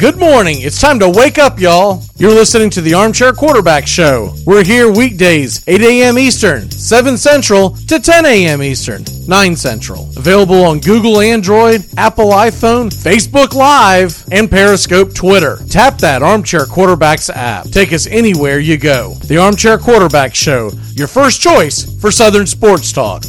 [0.00, 0.62] Good morning.
[0.62, 2.02] It's time to wake up, y'all.
[2.16, 4.34] You're listening to the Armchair Quarterback Show.
[4.46, 6.18] We're here weekdays, 8 a.m.
[6.18, 8.62] Eastern, 7 Central to 10 a.m.
[8.62, 10.08] Eastern, 9 Central.
[10.16, 15.58] Available on Google Android, Apple iPhone, Facebook Live, and Periscope Twitter.
[15.68, 17.66] Tap that Armchair Quarterbacks app.
[17.66, 19.16] Take us anywhere you go.
[19.26, 23.24] The Armchair Quarterback Show, your first choice for Southern Sports Talk.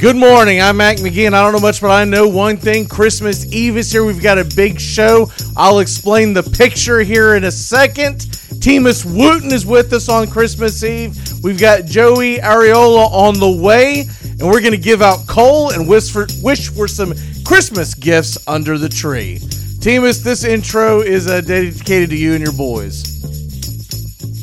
[0.00, 0.62] Good morning.
[0.62, 2.86] I'm Mac McGee, and I don't know much, but I know one thing.
[2.86, 4.04] Christmas Eve is here.
[4.04, 5.28] We've got a big show.
[5.56, 8.20] I'll explain the picture here in a second.
[8.60, 11.16] Teamus Wooten is with us on Christmas Eve.
[11.42, 14.04] We've got Joey Areola on the way,
[14.38, 17.12] and we're going to give out coal and wish for, wish for some
[17.44, 19.40] Christmas gifts under the tree.
[19.80, 23.02] Teamus, this intro is uh, dedicated to you and your boys.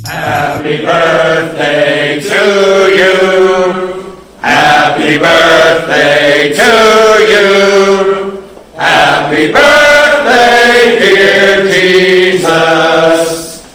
[0.05, 4.04] Happy birthday to you.
[4.45, 6.71] Happy birthday to
[7.33, 8.45] you.
[8.77, 13.25] Happy birthday, dear Jesus.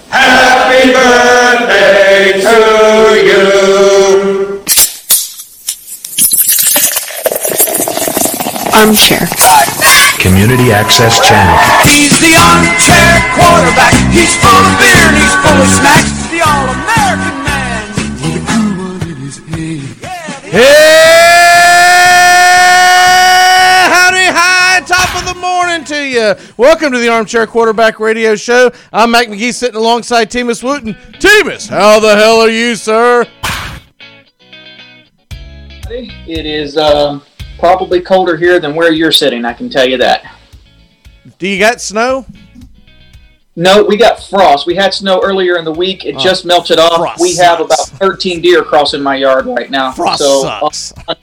[0.09, 2.57] Happy birthday to
[3.27, 4.63] you.
[8.79, 9.27] Armchair.
[10.23, 11.59] Community Access Channel.
[11.83, 13.95] He's the armchair quarterback.
[14.15, 16.31] He's full of beer and he's full of snacks.
[16.31, 17.40] The all-American
[20.51, 20.59] Hey,
[23.89, 26.35] howdy, hi, top of the morning to you.
[26.57, 28.73] Welcome to the Armchair Quarterback Radio Show.
[28.93, 30.95] I'm Mac McGee sitting alongside Timus Wooten.
[31.21, 33.25] Timus, how the hell are you, sir?
[35.89, 37.23] It is um,
[37.61, 39.45] probably colder here than where you're sitting.
[39.45, 40.35] I can tell you that.
[41.39, 42.27] Do you got snow?
[43.61, 44.67] No, we got frost.
[44.67, 46.07] We had snow earlier in the week.
[46.07, 46.93] It just melted off.
[46.95, 47.89] Oh, we have sucks.
[47.91, 49.93] about 13 deer crossing my yard right now.
[49.93, 50.95] Frost so sucks.
[51.07, 51.15] uh,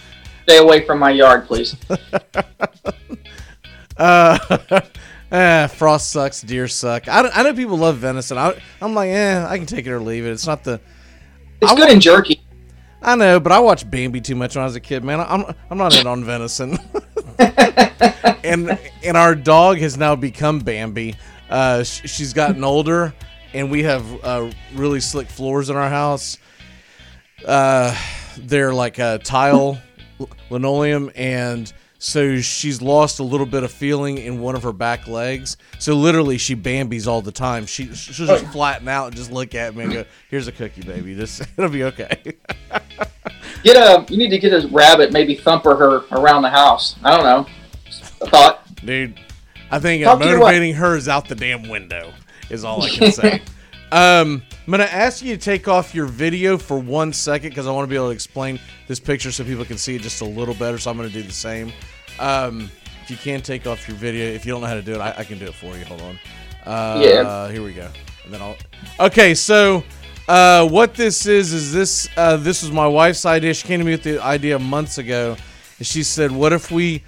[0.44, 1.76] stay away from my yard, please.
[3.98, 4.38] Uh,
[5.32, 7.08] eh, frost sucks, deer suck.
[7.08, 8.38] I, don't- I know people love venison.
[8.38, 10.30] I, I'm like, eh, I can take it or leave it.
[10.30, 10.80] It's not the.
[11.60, 12.44] It's I good in jerky.
[13.02, 15.20] I know, but I watched Bambi too much when I was a kid, man.
[15.20, 16.78] I'm I'm not in on venison.
[17.40, 21.16] and and our dog has now become Bambi.
[21.50, 23.14] Uh, sh- she's gotten older,
[23.54, 26.38] and we have uh, really slick floors in our house.
[27.46, 27.96] Uh,
[28.38, 29.80] they're like uh, tile
[30.50, 35.08] linoleum, and so she's lost a little bit of feeling in one of her back
[35.08, 35.58] legs.
[35.80, 37.66] So literally, she Bambi's all the time.
[37.66, 40.82] She she'll just flatten out and just look at me and go, "Here's a cookie,
[40.82, 41.14] baby.
[41.14, 42.34] This it'll be okay."
[43.64, 44.06] Get a.
[44.12, 45.12] You need to get a rabbit.
[45.12, 46.96] Maybe thumper her around the house.
[47.04, 47.48] I don't know.
[48.22, 48.86] A thought.
[48.86, 49.20] dude.
[49.72, 52.14] I think uh, to motivating her is out the damn window.
[52.50, 53.42] Is all I can say.
[53.92, 57.72] um, I'm gonna ask you to take off your video for one second because I
[57.72, 60.26] want to be able to explain this picture so people can see it just a
[60.26, 60.78] little better.
[60.78, 61.72] So I'm gonna do the same.
[62.20, 62.70] Um,
[63.04, 65.00] if you can take off your video, if you don't know how to do it,
[65.00, 65.86] I, I can do it for you.
[65.86, 66.20] Hold on.
[66.66, 67.52] Uh, Yeah.
[67.52, 67.90] Here we go.
[68.26, 68.56] And then I'll.
[69.00, 69.84] Okay, so.
[70.30, 73.54] Uh, what this is is this uh, this was my wife's idea.
[73.54, 75.38] She came to me with the idea months ago,
[75.78, 77.02] and she said, "What if we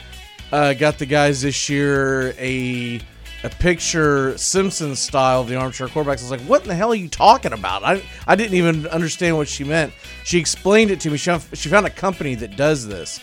[0.52, 3.00] uh, got the guys this year a
[3.44, 6.20] a picture Simpsons style of the armchair quarterbacks.
[6.20, 7.86] I was like, what in the hell are you talking about?
[7.86, 9.94] I, I didn't even understand what she meant.
[10.26, 11.16] She explained it to me.
[11.18, 13.22] She, found- she found a company that does this.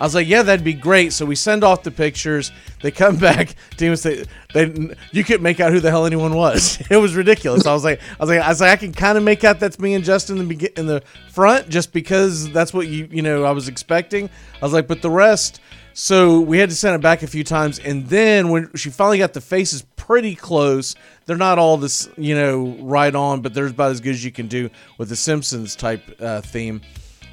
[0.00, 1.12] I was like, yeah, that'd be great.
[1.12, 2.52] So we send off the pictures.
[2.80, 3.54] They come back.
[3.76, 6.80] Team say they you couldn't make out who the hell anyone was.
[6.90, 7.66] It was ridiculous.
[7.66, 9.60] I was like, I was like, I was like, I can kind of make out
[9.60, 13.20] that's me and Justin in the in the front just because that's what you you
[13.20, 14.30] know I was expecting.
[14.62, 15.60] I was like, but the rest.
[15.92, 19.18] So we had to send it back a few times, and then when she finally
[19.18, 20.94] got the faces pretty close,
[21.26, 24.32] they're not all this you know right on, but they're about as good as you
[24.32, 26.80] can do with the Simpsons type uh, theme.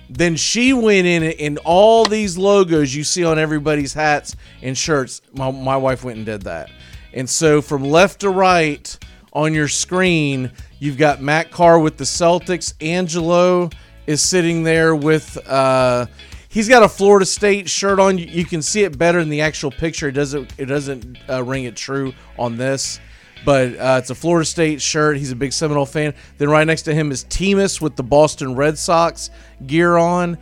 [0.09, 5.22] Then she went in and all these logos you see on everybody's hats and shirts.
[5.34, 6.69] My, my wife went and did that.
[7.13, 8.97] And so from left to right
[9.34, 12.74] on your screen, you've got Matt Carr with the Celtics.
[12.81, 13.69] Angelo
[14.06, 15.38] is sitting there with.
[15.45, 16.06] Uh,
[16.50, 18.18] he's got a Florida State shirt on.
[18.18, 20.08] You, you can see it better in the actual picture.
[20.08, 20.53] It doesn't.
[20.58, 23.00] It doesn't uh, ring it true on this
[23.46, 25.18] but uh, it's a Florida State shirt.
[25.18, 26.13] He's a big Seminole fan.
[26.38, 29.30] Then right next to him is Temus with the Boston Red Sox
[29.66, 30.38] gear on.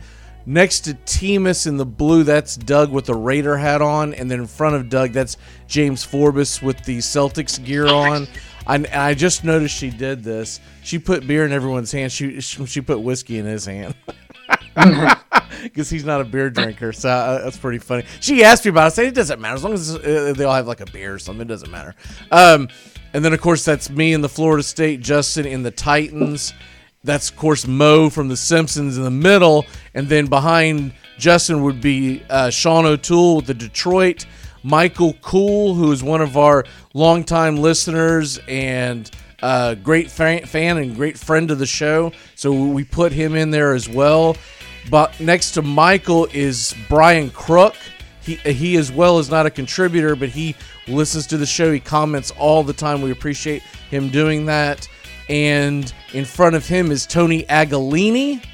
[0.48, 4.40] Next to Temus in the blue, that's Doug with the Raider hat on, and then
[4.40, 5.36] in front of Doug, that's
[5.66, 8.28] James Forbes with the Celtics gear on.
[8.64, 10.60] I, I just noticed she did this.
[10.84, 12.12] She put beer in everyone's hand.
[12.12, 13.96] She she put whiskey in his hand.
[15.62, 16.92] because he's not a beer drinker.
[16.92, 18.04] So uh, that's pretty funny.
[18.20, 18.86] She asked me about it.
[18.86, 21.14] I said it doesn't matter as long as uh, they all have like a beer
[21.14, 21.42] or something.
[21.42, 21.94] It doesn't matter.
[22.30, 22.68] Um,
[23.14, 26.52] and then of course that's me in the Florida State, Justin in the Titans.
[27.04, 29.64] That's of course Moe from The Simpsons in the middle,
[29.94, 34.26] and then behind Justin would be uh, Sean O'Toole with the Detroit.
[34.62, 39.08] Michael Cool, who is one of our longtime listeners and
[39.40, 42.12] uh, great fan and great friend of the show.
[42.34, 44.36] So we put him in there as well.
[44.90, 47.74] But next to Michael is Brian Crook.
[48.20, 50.54] He, he as well is not a contributor, but he
[50.88, 51.72] listens to the show.
[51.72, 53.02] He comments all the time.
[53.02, 54.88] We appreciate him doing that.
[55.28, 58.44] And in front of him is Tony Agolini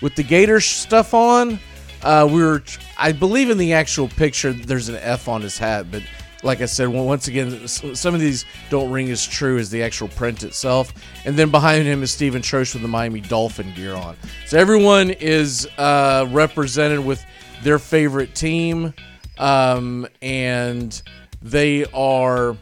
[0.00, 1.58] with the Gator stuff on.
[2.02, 2.62] Uh, we were,
[2.98, 6.02] I believe, in the actual picture, there's an F on his hat, but
[6.44, 10.08] like I said, once again, some of these don't ring as true as the actual
[10.08, 10.92] print itself.
[11.24, 14.16] And then behind him is Stephen Trosh with the Miami Dolphin gear on.
[14.46, 17.24] So everyone is uh, represented with
[17.62, 18.92] their favorite team,
[19.38, 21.02] um, and
[21.42, 22.56] they are.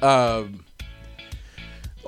[0.00, 0.64] Um,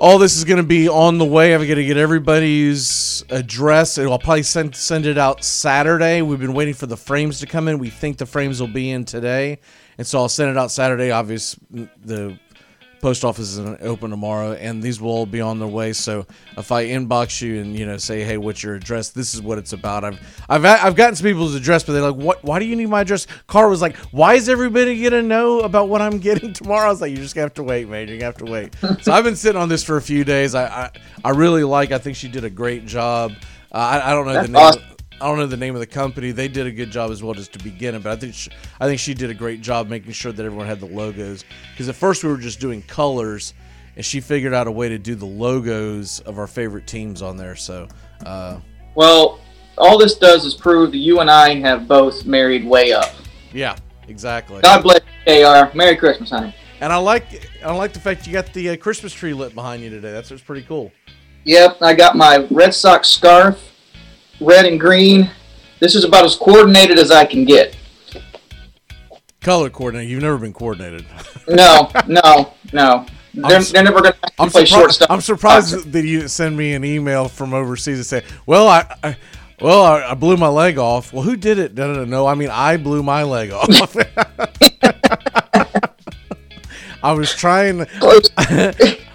[0.01, 1.53] all this is going to be on the way.
[1.53, 3.99] I'm going to get everybody's address.
[3.99, 6.23] and I'll probably send send it out Saturday.
[6.23, 7.77] We've been waiting for the frames to come in.
[7.77, 9.59] We think the frames will be in today,
[10.01, 11.11] and so I'll send it out Saturday.
[11.11, 12.35] Obviously, the
[13.01, 15.93] post office isn't open tomorrow, and these will all be on their way.
[15.93, 16.25] So
[16.57, 19.59] if I inbox you and you know say, "Hey, what's your address?" This is what
[19.59, 20.03] it's about.
[20.03, 20.19] I've
[20.49, 22.43] I've I've gotten some people's address, but they're like, "What?
[22.43, 25.87] Why do you need my address?" Carr was like, "Why is everybody gonna know about
[25.87, 28.07] what I'm getting tomorrow?" I was like, "You just have to wait, man.
[28.07, 30.55] You have to wait." so I've been sitting on this for a few days.
[30.55, 30.89] I I,
[31.25, 31.91] I really like.
[31.91, 33.33] I think she did a great job.
[33.71, 34.61] Uh, I, I don't know That's the name.
[34.63, 34.81] awesome.
[35.21, 36.31] I don't know the name of the company.
[36.31, 38.03] They did a good job as well, just to begin it.
[38.03, 40.65] But I think she, I think she did a great job making sure that everyone
[40.65, 41.45] had the logos.
[41.71, 43.53] Because at first we were just doing colors,
[43.95, 47.37] and she figured out a way to do the logos of our favorite teams on
[47.37, 47.55] there.
[47.55, 47.87] So,
[48.25, 48.59] uh,
[48.95, 49.39] Well,
[49.77, 53.11] all this does is prove that you and I have both married way up.
[53.53, 53.75] yeah,
[54.07, 54.61] exactly.
[54.61, 55.71] God bless you, AR.
[55.75, 56.55] Merry Christmas, honey.
[56.81, 59.83] And I like I like the fact you got the uh, Christmas tree lit behind
[59.83, 60.11] you today.
[60.11, 60.91] That's that's pretty cool.
[61.43, 63.59] Yep, I got my Red Sox scarf,
[64.41, 65.29] red and green.
[65.79, 67.75] This is about as coordinated as I can get.
[69.41, 70.11] Color coordinated.
[70.11, 71.05] You've never been coordinated.
[71.47, 73.05] No, no, no.
[73.33, 75.09] They're, I'm they're never going to play shortstop.
[75.09, 79.17] I'm surprised that you send me an email from overseas and say, "Well, I, I
[79.59, 81.73] well, I, I blew my leg off." Well, who did it?
[81.73, 82.27] No, no, no, no.
[82.27, 83.67] I mean, I blew my leg off.
[87.03, 87.87] I was trying.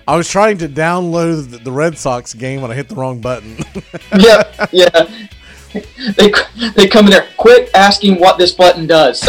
[0.08, 3.56] I was trying to download the- Red Sox game and I hit the wrong button.
[4.18, 5.08] yeah, yeah.
[6.16, 6.32] They,
[6.74, 9.22] they come in there, quit asking what this button does.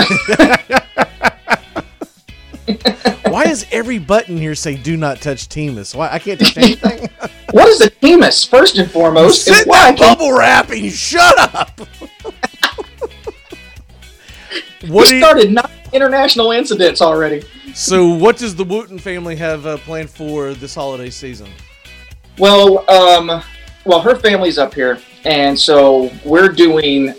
[3.27, 5.95] Why does every button here say "Do not touch Temus"?
[5.95, 7.09] Why I can't touch anything?
[7.51, 9.47] what is a Temus, first and foremost?
[9.47, 11.80] and Sit why that can't- bubble wrap and you shut up.
[14.83, 17.44] we what you, started nine international incidents already.
[17.77, 21.50] So, what does the Wooten family have uh, planned for this holiday season?
[22.38, 23.44] Well, um,
[23.85, 27.13] well, her family's up here, and so we're doing.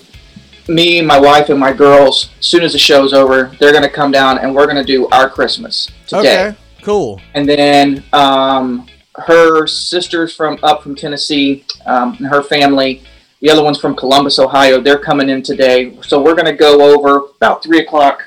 [0.71, 2.29] Me, my wife, and my girls.
[2.39, 4.85] As soon as the show's over, they're going to come down, and we're going to
[4.85, 6.49] do our Christmas today.
[6.49, 7.23] Okay, cool.
[7.33, 13.03] And then um, her sisters from up from Tennessee, um, and her family.
[13.41, 14.81] The other one's from Columbus, Ohio.
[14.81, 18.25] They're coming in today, so we're going to go over about three o'clock,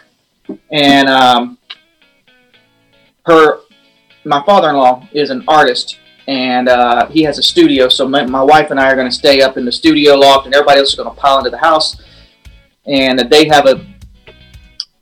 [0.72, 1.58] and um,
[3.26, 3.60] her,
[4.26, 7.90] my father-in-law is an artist, and uh, he has a studio.
[7.90, 10.46] So my, my wife and I are going to stay up in the studio loft,
[10.46, 12.02] and everybody else is going to pile into the house.
[12.86, 13.86] And they have a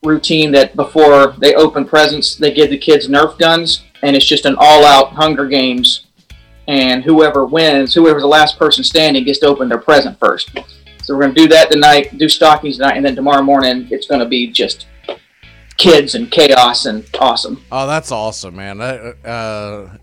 [0.04, 4.45] routine that before they open presents, they give the kids Nerf guns, and it's just
[4.45, 6.05] an all-out Hunger Games.
[6.67, 10.51] And whoever wins, whoever's the last person standing, gets to open their present first.
[11.01, 14.05] So we're going to do that tonight, do stockings tonight, and then tomorrow morning it's
[14.05, 14.86] going to be just
[15.79, 17.63] kids and chaos and awesome.
[17.71, 18.79] Oh, that's awesome, man.
[18.81, 19.98] Uh,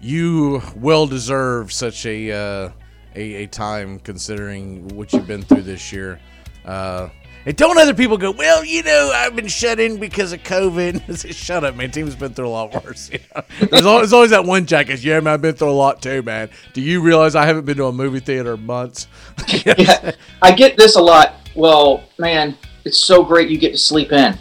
[0.00, 2.70] you well deserve such a, uh,
[3.16, 6.20] a a time considering what you've been through this year.
[6.64, 7.08] Uh,
[7.46, 11.34] and don't other people go, well, you know, I've been shut in because of COVID.
[11.34, 11.90] Shut up, man.
[11.90, 13.10] Team's been through a lot worse.
[13.10, 13.42] You know?
[13.70, 15.02] there's, always, there's always that one jackass.
[15.02, 16.50] Yeah, man, I've been through a lot too, man.
[16.74, 19.08] Do you realize I haven't been to a movie theater in months?
[19.64, 20.12] Yeah,
[20.42, 21.36] I get this a lot.
[21.54, 24.36] Well, man, it's so great you get to sleep in.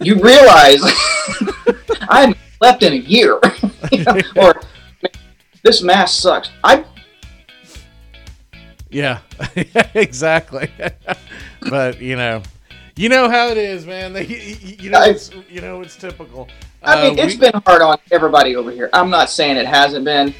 [0.00, 0.80] You realize
[2.08, 3.38] I haven't slept in a year,
[3.92, 4.60] You know, or
[5.62, 6.50] this mask sucks.
[6.62, 6.84] I
[8.90, 9.18] Yeah,
[9.94, 10.70] exactly.
[11.68, 12.42] but you know,
[12.96, 14.12] you know how it is, man.
[14.12, 16.48] They, you, know, it's you know, it's typical.
[16.82, 18.90] I mean, Uh, it's we- been hard on everybody over here.
[18.92, 20.34] I'm not saying it hasn't been,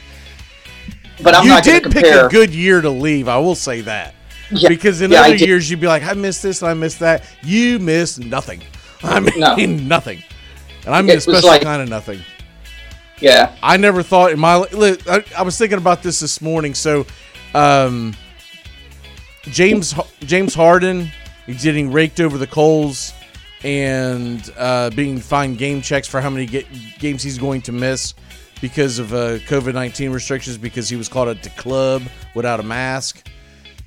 [1.22, 3.28] but I'm you not did pick a good year to leave.
[3.28, 4.14] I will say that
[4.50, 7.00] Yeah, because in yeah, other years you'd be like, I missed this and I missed
[7.00, 7.24] that.
[7.42, 8.62] You missed nothing.
[9.04, 9.54] I mean, No.
[9.86, 10.22] nothing.
[10.86, 12.20] And I mean It a special like- kind of nothing.
[13.20, 16.74] Yeah, I never thought in my li- I, I was thinking about this this morning.
[16.74, 17.06] So,
[17.54, 18.14] um,
[19.44, 21.10] James James Harden,
[21.46, 23.12] he's getting raked over the coals
[23.62, 26.66] and uh, being fined game checks for how many ga-
[26.98, 28.14] games he's going to miss
[28.60, 32.02] because of uh, COVID 19 restrictions because he was caught at the club
[32.34, 33.26] without a mask.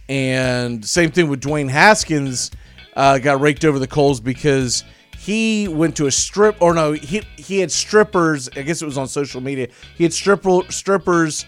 [0.10, 2.52] And same thing with Dwayne Haskins
[2.96, 4.84] uh, got raked over the coals because
[5.28, 8.98] he went to a strip or no he he had strippers I guess it was
[8.98, 9.68] on social media.
[9.96, 11.46] He had stripper strippers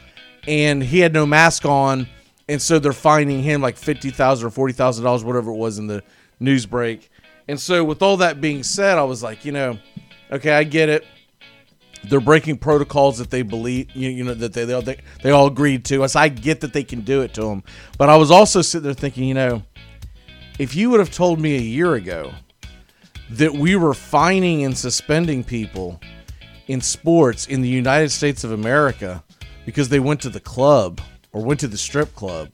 [0.47, 2.05] and he had no mask on
[2.49, 5.79] and so they're finding him like fifty thousand or forty thousand dollars whatever it was
[5.79, 6.03] in the
[6.41, 7.09] news break.
[7.47, 9.79] And so with all that being said I was like you know
[10.29, 11.05] okay I get it.
[12.09, 15.31] They're breaking protocols that they believe you, you know that they, they all- they they
[15.31, 16.03] all agreed to.
[16.03, 17.63] us said, I get that they can do it to them,
[17.97, 19.63] but I was also sitting there thinking, you know,
[20.59, 22.31] if you would have told me a year ago
[23.31, 25.99] that we were fining and suspending people
[26.67, 29.23] in sports in the United States of America
[29.65, 32.49] because they went to the club or went to the strip club.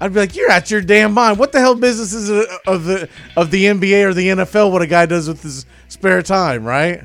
[0.00, 1.38] I'd be like, "You're out your damn mind!
[1.38, 2.30] What the hell business is
[2.66, 4.70] of the of the NBA or the NFL?
[4.70, 7.02] What a guy does with his spare time, right?"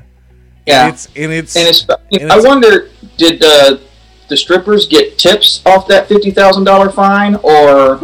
[0.66, 0.88] Yeah.
[0.88, 3.80] It's and it's and it's, and I it's- wonder, did the
[4.28, 7.98] the strippers get tips off that fifty thousand dollar fine, or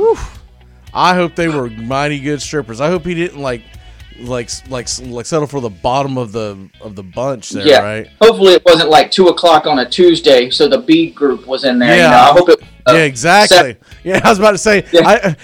[0.92, 2.80] I hope they were mighty good strippers.
[2.80, 3.62] I hope he didn't like
[4.20, 7.80] like like like settle for the bottom of the of the bunch there, yeah?
[7.80, 8.08] right?
[8.20, 11.78] Hopefully, it wasn't like two o'clock on a Tuesday, so the B group was in
[11.78, 11.96] there.
[11.96, 12.04] Yeah.
[12.04, 12.62] You know, I hope it.
[12.86, 13.76] uh, yeah, exactly.
[14.04, 14.86] Yeah, I was about to say.
[14.92, 15.02] Yeah.
[15.06, 15.36] I,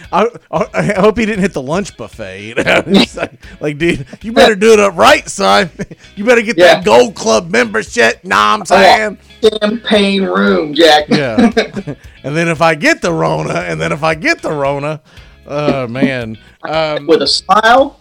[0.52, 2.42] I I hope he didn't hit the lunch buffet.
[2.42, 2.83] You know,
[3.16, 5.71] like, like, dude, you better do it up right, son.
[6.16, 6.76] You better get Yeah.
[6.76, 8.25] that Gold Club membership.
[8.25, 9.18] Nah, I'm I saying.
[9.61, 11.09] champagne room, Jack.
[11.09, 11.37] Yeah.
[12.25, 15.02] and then if I get the Rona, and then if I get the Rona,
[15.47, 16.38] oh man.
[16.62, 18.00] Um, With a smile.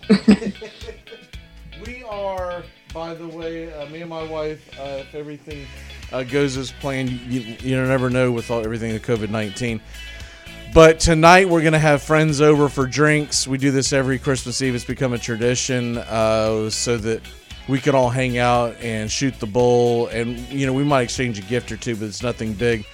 [1.86, 4.70] We are, by the way, uh, me and my wife.
[4.80, 5.66] Uh, if everything
[6.12, 9.82] uh, goes as planned, you, you never know with all, everything the COVID nineteen.
[10.74, 13.48] But tonight we're gonna have friends over for drinks.
[13.48, 14.75] We do this every Christmas Eve.
[14.75, 17.22] It's become a tradition, uh, so that
[17.68, 20.08] we can all hang out and shoot the bull.
[20.08, 22.86] And you know, we might exchange a gift or two, but it's nothing big.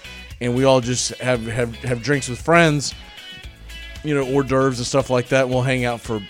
[0.42, 2.94] And we all just have have, have drinks with friends.
[4.04, 5.48] You know, hors d'oeuvres and stuff like that.
[5.50, 6.22] We'll hang out for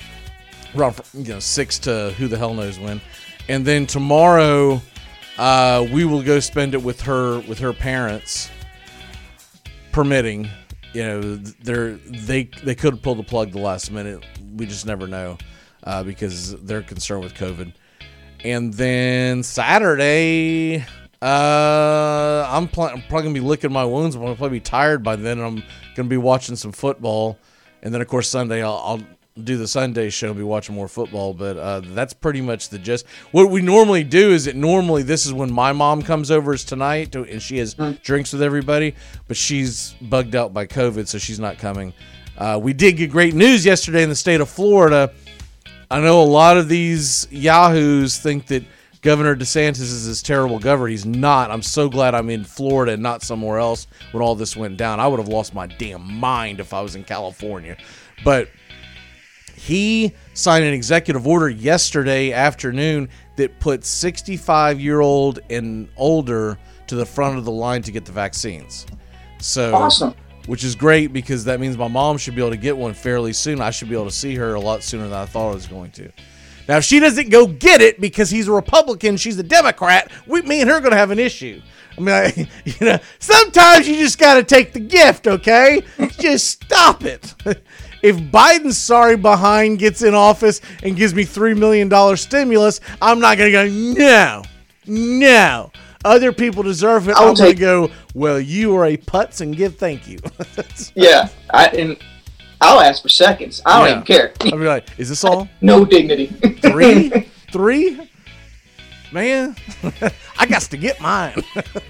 [0.75, 3.01] around you know six to who the hell knows when,
[3.47, 4.81] and then tomorrow
[5.37, 8.49] uh, we will go spend it with her with her parents,
[9.91, 10.49] permitting.
[10.93, 14.25] You know, they're they they could pull the plug the last minute.
[14.55, 15.37] We just never know
[15.83, 17.73] uh, because they're concerned with COVID.
[18.43, 20.83] And then Saturday,
[21.21, 24.15] uh, I'm, pl- I'm probably gonna be licking my wounds.
[24.15, 25.39] I'm gonna probably be tired by then.
[25.39, 25.63] I'm
[25.95, 27.37] gonna be watching some football,
[27.81, 29.01] and then of course Sunday I'll, I'll
[29.43, 31.33] do the Sunday show and be watching more football.
[31.33, 33.05] But uh, that's pretty much the gist.
[33.31, 36.63] What we normally do is it normally this is when my mom comes over is
[36.65, 38.95] tonight, to, and she has drinks with everybody.
[39.27, 41.93] But she's bugged out by COVID, so she's not coming.
[42.37, 45.13] Uh, we did get great news yesterday in the state of Florida.
[45.89, 48.63] I know a lot of these yahoos think that
[49.01, 50.89] Governor DeSantis is this terrible governor.
[50.89, 51.49] He's not.
[51.49, 54.99] I'm so glad I'm in Florida and not somewhere else when all this went down.
[54.99, 57.77] I would have lost my damn mind if I was in California.
[58.23, 58.49] But
[59.55, 66.95] he signed an executive order yesterday afternoon that put 65 year old and older to
[66.95, 68.85] the front of the line to get the vaccines.
[69.39, 70.13] So Awesome.
[70.45, 73.33] which is great because that means my mom should be able to get one fairly
[73.33, 73.61] soon.
[73.61, 75.65] I should be able to see her a lot sooner than I thought I was
[75.65, 76.11] going to.
[76.71, 80.41] Now, if she doesn't go get it because he's a Republican, she's a Democrat, we,
[80.43, 81.61] me and her are going to have an issue.
[81.97, 85.83] I mean, I, you know, sometimes you just got to take the gift, okay?
[86.11, 87.35] just stop it.
[88.03, 93.37] If Biden's sorry behind gets in office and gives me $3 million stimulus, I'm not
[93.37, 94.43] going to go, no,
[94.87, 95.71] no.
[96.03, 97.15] Other people deserve it.
[97.15, 100.17] I'll I'm going to go, well, you are a putz and give thank you.
[100.95, 101.97] Yeah, I and
[102.61, 103.61] I'll ask for seconds.
[103.65, 103.91] I don't Yeah.
[103.93, 104.33] even care.
[104.41, 105.49] I'll be like, is this all?
[105.61, 106.27] no dignity.
[106.61, 107.09] Three?
[107.51, 107.99] Three?
[109.11, 109.55] Man,
[110.39, 111.43] I got to get mine.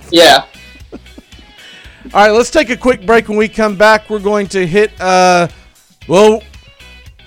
[0.10, 0.46] yeah.
[2.14, 3.28] All right, let's take a quick break.
[3.30, 5.48] When we come back, we're going to hit, uh,
[6.08, 6.42] well,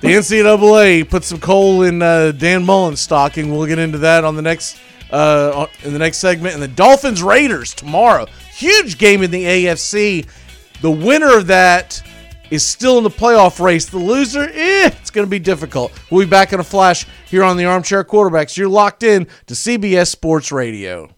[0.01, 3.53] the NCAA put some coal in uh, Dan Mullen's stocking.
[3.53, 4.79] We'll get into that on the next,
[5.13, 6.55] uh, in the next segment.
[6.55, 10.27] And the Dolphins Raiders tomorrow, huge game in the AFC.
[10.81, 12.03] The winner of that
[12.51, 13.87] is still in the playoff race.
[13.87, 15.93] The loser, eh, it's going to be difficult.
[16.11, 18.57] We'll be back in a flash here on the Armchair Quarterbacks.
[18.57, 21.11] You're locked in to CBS Sports Radio.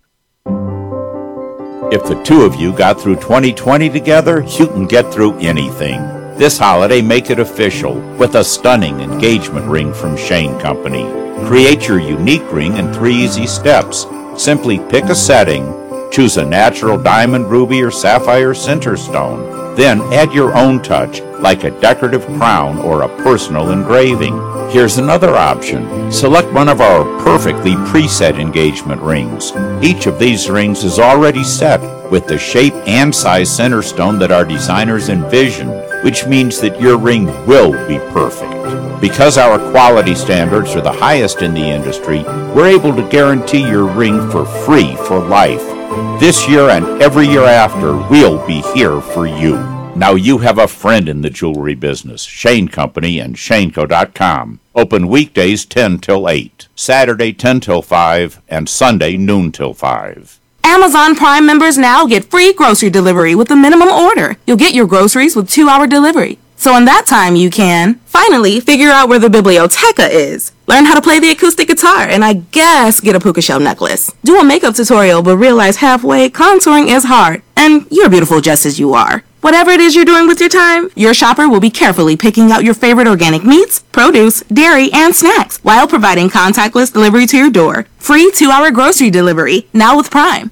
[1.92, 6.00] If the two of you got through 2020 together, you can get through anything.
[6.36, 11.04] This holiday, make it official with a stunning engagement ring from Shane Company.
[11.46, 14.06] Create your unique ring in three easy steps.
[14.36, 15.64] Simply pick a setting,
[16.10, 19.65] choose a natural diamond, ruby, or sapphire center stone.
[19.76, 24.34] Then add your own touch, like a decorative crown or a personal engraving.
[24.70, 26.10] Here's another option.
[26.10, 29.52] Select one of our perfectly preset engagement rings.
[29.82, 31.80] Each of these rings is already set
[32.10, 35.70] with the shape and size center stone that our designers envisioned,
[36.02, 38.52] which means that your ring will be perfect.
[39.00, 42.22] Because our quality standards are the highest in the industry,
[42.54, 45.75] we're able to guarantee your ring for free for life.
[46.18, 49.56] This year and every year after, we'll be here for you.
[49.94, 52.22] Now you have a friend in the jewelry business.
[52.22, 54.60] Shane Company and Shaneco.com.
[54.74, 60.40] Open weekdays 10 till 8, Saturday 10 till 5, and Sunday noon till 5.
[60.64, 64.36] Amazon Prime members now get free grocery delivery with a minimum order.
[64.46, 66.38] You'll get your groceries with two hour delivery.
[66.56, 70.52] So in that time, you can finally figure out where the biblioteca is.
[70.66, 74.12] Learn how to play the acoustic guitar, and I guess get a puka shell necklace.
[74.24, 78.80] Do a makeup tutorial, but realize halfway contouring is hard, and you're beautiful just as
[78.80, 79.22] you are.
[79.42, 82.64] Whatever it is you're doing with your time, your shopper will be carefully picking out
[82.64, 87.86] your favorite organic meats, produce, dairy, and snacks while providing contactless delivery to your door.
[87.98, 90.50] Free two hour grocery delivery, now with Prime.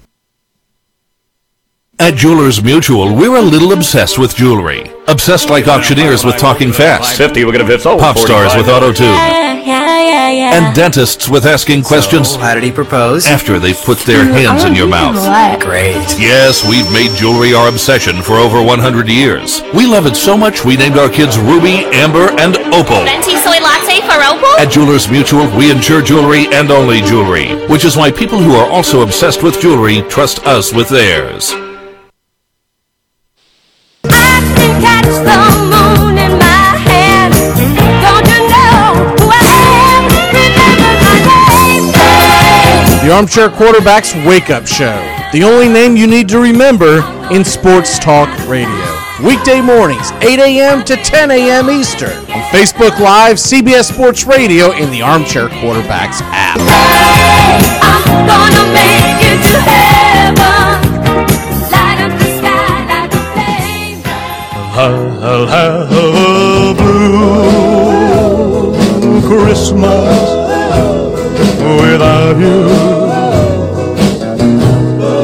[1.97, 4.91] At Jewelers Mutual, we're a little obsessed with jewelry.
[5.07, 7.17] Obsessed like auctioneers with talking fast.
[7.17, 8.01] 50, we're gonna fit sold.
[8.01, 9.07] Pop stars with auto tune.
[9.07, 10.53] Yeah, yeah, yeah.
[10.55, 13.25] And dentists with asking questions How did he propose?
[13.25, 15.61] after they've put their mm, hands in your oh, mouth.
[15.61, 15.95] Great.
[16.19, 19.61] Yes, we've made jewelry our obsession for over 100 years.
[19.73, 23.05] We love it so much we named our kids Ruby, Amber, and Opal.
[23.05, 24.59] Venti soy latte for Opal?
[24.59, 28.69] At Jewelers Mutual, we insure jewelry and only jewelry, which is why people who are
[28.69, 31.55] also obsessed with jewelry trust us with theirs.
[43.05, 44.97] The Armchair Quarterbacks Wake Up Show.
[45.31, 48.83] The only name you need to remember in sports talk radio.
[49.23, 50.83] Weekday mornings, 8 a.m.
[50.85, 51.69] to 10 a.m.
[51.69, 52.17] Eastern.
[52.31, 56.57] On Facebook Live, CBS Sports Radio, and the Armchair Quarterbacks app.
[65.25, 67.17] I'll have a blue
[69.25, 70.21] Christmas
[71.81, 72.67] without you.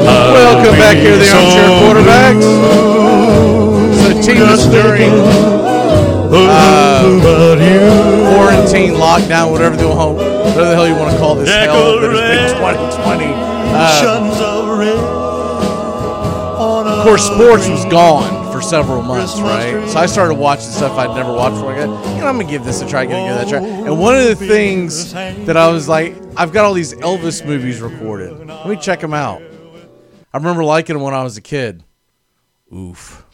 [0.04, 2.42] Welcome back here the Armchair Quarterbacks.
[4.02, 5.12] So, team that's during
[6.34, 7.06] uh,
[8.34, 12.10] quarantine, lockdown, whatever the, hell, whatever the hell you want to call this hell, but
[12.12, 13.34] it's been 2020.
[13.72, 14.02] Uh,
[16.88, 19.88] of course, sports was gone several months, right?
[19.88, 21.72] So I started watching stuff I'd never watched before.
[21.74, 23.66] I go, you know, I'm gonna give this a try, gonna give that a try.
[23.86, 27.80] And one of the things that I was like, I've got all these Elvis movies
[27.80, 28.46] recorded.
[28.46, 29.42] Let me check them out.
[30.32, 31.84] I remember liking them when I was a kid.
[32.72, 33.26] Oof,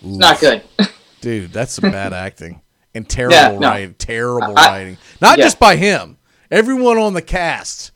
[0.00, 0.62] It's not good.
[1.20, 2.62] dude, that's some bad acting
[2.94, 3.68] and terrible Yeah, no.
[3.68, 3.94] writing.
[3.98, 4.98] Terrible I- writing.
[5.20, 5.44] Not yeah.
[5.44, 6.16] just by him.
[6.50, 7.90] Everyone on the cast.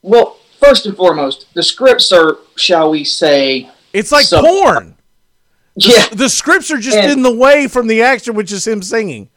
[0.00, 4.96] Well, first and foremost, the scripts are, shall we say, It's like So- porn.
[5.76, 8.82] Yeah, The scripts are just And- in the way from the action, which is him
[8.82, 9.28] singing.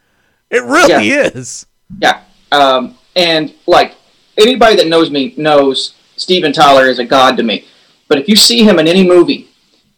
[0.50, 1.66] It really is.
[2.00, 2.20] yeah.
[2.52, 3.94] Um, and like
[4.38, 7.64] anybody that knows me knows Steven Tyler is a god to me.
[8.08, 9.48] But if you see him in any movie,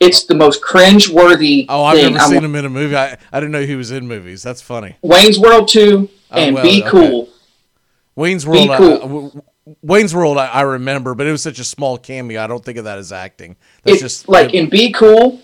[0.00, 2.12] it's the most cringe-worthy Oh, I've thing.
[2.12, 2.96] never I'm- seen him in a movie.
[2.96, 4.42] I, I didn't know he was in movies.
[4.42, 4.96] That's funny.
[5.02, 6.88] Wayne's World 2 and well, Be okay.
[6.90, 7.28] Cool.
[8.16, 8.70] Wayne's World.
[8.70, 8.94] I- cool.
[8.94, 9.42] I- w-
[9.82, 10.38] Wayne's World.
[10.38, 12.42] I, I remember, but it was such a small cameo.
[12.42, 13.56] I don't think of that as acting.
[13.84, 15.40] That's It's just like in Be Cool.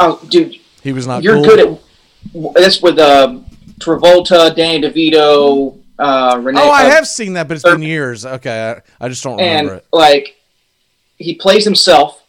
[0.00, 1.22] Oh, dude, he was not.
[1.22, 1.44] you're cool.
[1.44, 1.80] good
[2.34, 2.54] at.
[2.54, 3.40] this with uh,
[3.78, 6.60] Travolta, Danny DeVito, uh, Renee.
[6.60, 8.24] Oh, I uh, have seen that, but it's been years.
[8.24, 9.86] Okay, I, I just don't remember and it.
[9.92, 10.36] like
[11.16, 12.22] he plays himself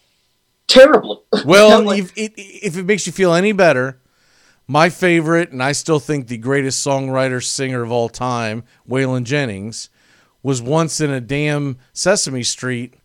[0.68, 1.18] terribly.
[1.46, 4.00] Well, Like, if it, if it makes you feel any better,
[4.68, 9.90] my favorite, and I still think the greatest songwriter singer of all time, Waylon Jennings,
[10.44, 12.96] was once in a damn Sesame Street,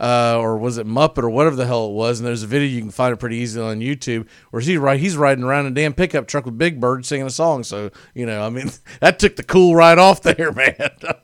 [0.00, 2.18] uh, or was it Muppet or whatever the hell it was.
[2.18, 4.98] And there's a video you can find it pretty easily on YouTube where he's right
[4.98, 7.62] he's riding around in a damn pickup truck with Big Bird singing a song.
[7.62, 10.74] So you know, I mean, that took the cool right off there, man.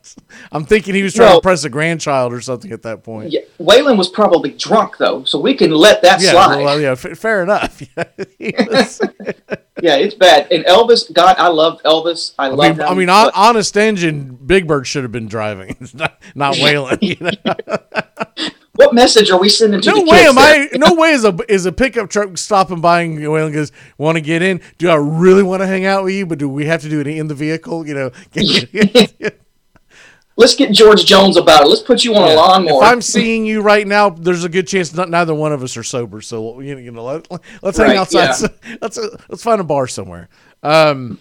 [0.53, 3.33] I'm thinking he was trying Well- to press a grandchild or something at that point.
[3.33, 6.63] yeah, Waylon was probably drunk though, so we can let that Yeah, slide.
[6.63, 7.83] well, yeah, f- fair enough.
[8.39, 9.01] Was-
[9.83, 10.51] yeah, it's bad.
[10.51, 12.35] And Elvis, God, I love Elvis.
[12.39, 12.93] I, I love mean, him.
[12.93, 16.57] I mean, but- honest engine, Big Bird should have been driving, not not.
[17.03, 17.31] You know?
[18.75, 20.69] what message are we sending to No way am there?
[20.73, 20.77] I.
[20.77, 24.21] No way is a is a pickup truck stopping by and Waylon goes, "Want to
[24.21, 24.61] get in?
[24.79, 26.27] Do I really want to hang out with you?
[26.27, 27.87] But do we have to do it in the vehicle?
[27.87, 28.11] You know?"
[30.39, 31.69] Let's get George Jones about it.
[31.69, 32.37] Let's put you on a Yeah.
[32.37, 32.83] lawnmower.
[32.83, 35.77] If I'm seeing you right now, there's a good chance not, neither one of us
[35.77, 36.23] are sober.
[36.23, 37.31] So you know, let,
[37.63, 38.51] us hang Right, outside.
[38.81, 38.99] Let's
[39.29, 40.31] let's find a bar somewhere.
[40.63, 41.19] Um,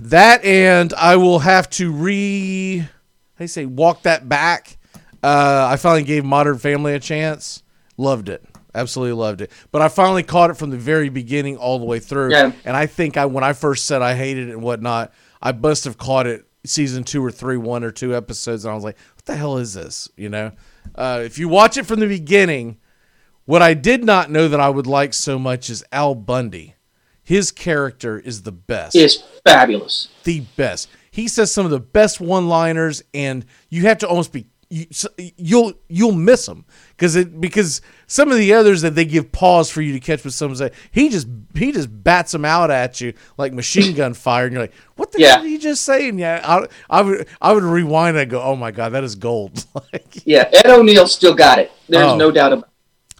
[0.00, 2.86] that and I will have to re.
[3.38, 4.76] How say walk that back?
[5.22, 7.62] Uh, I finally gave Modern Family a chance.
[7.96, 8.44] Loved it.
[8.74, 9.50] Absolutely loved it.
[9.72, 12.30] But I finally caught it from the very beginning all the way through.
[12.30, 12.52] Yeah.
[12.64, 15.84] And I think I when I first said I hated it and whatnot, I must
[15.84, 18.96] have caught it season two or three, one or two episodes, and I was like,
[19.14, 20.52] "What the hell is this?" You know.
[20.94, 22.78] Uh, if you watch it from the beginning,
[23.44, 26.74] what I did not know that I would like so much is Al Bundy.
[27.22, 30.08] His character is the best is fabulous.
[30.24, 30.88] the best.
[31.10, 34.86] He says some of the best one-liners, and you have to almost be you,
[35.36, 39.70] you'll you'll miss them because it because some of the others that they give pause
[39.70, 43.00] for you to catch with some say he just he just bats them out at
[43.00, 45.34] you like machine gun fire, and you're like, what the Yeah.
[45.36, 46.08] hell did he just say?
[46.10, 49.14] And yeah, I, I would I would rewind and go, oh my god, that is
[49.14, 49.64] gold.
[49.92, 51.72] like, Yeah, Ed O'Neill still got it.
[51.88, 52.16] There's Oh.
[52.16, 52.64] no doubt about.
[52.66, 52.70] it.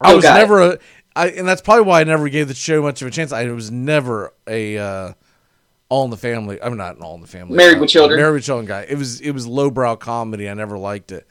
[0.03, 0.41] I was got it.
[0.41, 0.79] never a,
[1.17, 3.33] I, and that's probably why I never gave the show much of a chance.
[3.33, 5.13] I was never a uh,
[5.89, 6.61] All in the Family.
[6.61, 7.57] I'm not an All in the Family.
[7.57, 8.21] Married uh, with Children.
[8.21, 8.87] Married with Children guy.
[8.89, 10.49] It was it was lowbrow comedy.
[10.49, 11.29] I never liked it,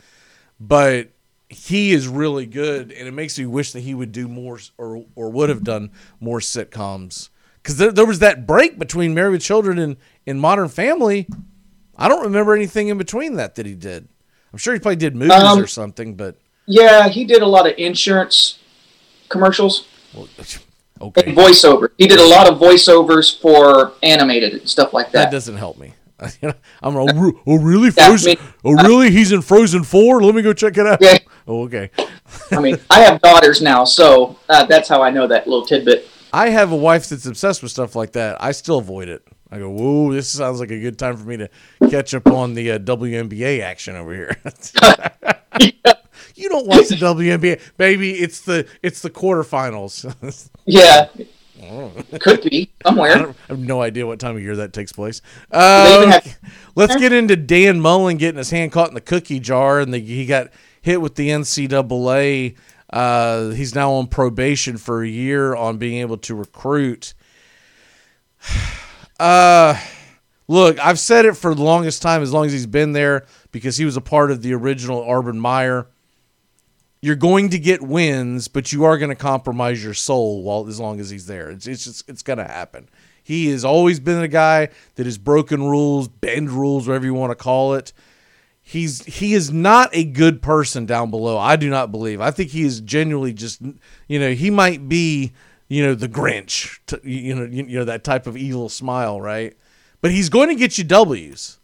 [0.60, 1.10] but
[1.50, 5.06] he is really good, and it makes me wish that he would do more or
[5.15, 7.30] or would have done more sitcoms.
[7.62, 11.28] Because there, there was that break between Married with Children and, in Modern Family.
[11.98, 14.08] I don't remember anything in between that that he did.
[14.54, 17.67] I'm sure he probably did movies Um, or something, but Yeah, he did a lot
[17.67, 18.60] of insurance
[19.30, 19.86] commercials
[21.01, 21.23] okay.
[21.25, 21.89] and voiceover.
[21.97, 25.31] He did a lot of voiceovers for animated and stuff like That that.
[25.31, 25.93] doesn't help me.
[26.21, 28.29] I'm oh, re- oh really Yeah, I Frozen?
[28.29, 29.12] mean, oh really?
[29.12, 30.23] He's in Frozen Four.
[30.23, 30.99] Let me go check it out.
[31.01, 31.17] Yeah.
[31.49, 31.89] Oh okay.
[32.51, 36.10] I mean, I have daughters now, so uh, that's how I know that little tidbit.
[36.33, 38.36] I have a wife that's obsessed with stuff like that.
[38.43, 39.25] I still avoid it.
[39.49, 41.49] I go, whoa, this sounds like a good time for me to
[41.89, 44.36] catch up on the uh, WNBA action over here.
[46.38, 48.12] You don't watch the WNBA, baby.
[48.12, 50.50] It's the it's the quarterfinals.
[50.69, 51.08] Yeah,
[52.19, 53.15] could be somewhere.
[53.15, 55.21] don't, I have no idea what time of year that takes place.
[55.50, 56.38] Uh, have-
[56.76, 60.00] let's get into Dan Mullen getting his hand caught in the cookie jar, and the,
[60.00, 60.50] he got
[60.82, 62.56] hit with the NCAA.
[62.89, 67.13] Uh, he's now on probation for a year on being able to recruit.
[69.19, 69.76] Uh,
[70.47, 73.78] look, I've said it for the longest time, as long as he's been there, because
[73.78, 75.88] he was a part of the original Urban Meyer
[77.01, 80.79] you're going to get wins, but you are going to compromise your soul while as
[80.79, 81.49] long as he's there.
[81.49, 82.89] It's it's just it's going to happen.
[83.23, 87.31] He has always been a guy that has broken rules, bend rules, whatever you want
[87.31, 87.93] to call it.
[88.62, 91.38] He's he is not a good person down below.
[91.38, 92.19] I do not believe.
[92.19, 93.62] I think he is genuinely just
[94.07, 95.33] you know he might be
[95.67, 99.21] you know the Grinch, t- you know you, you know that type of evil smile,
[99.21, 99.55] right?
[100.01, 101.57] But he's going to get you W's.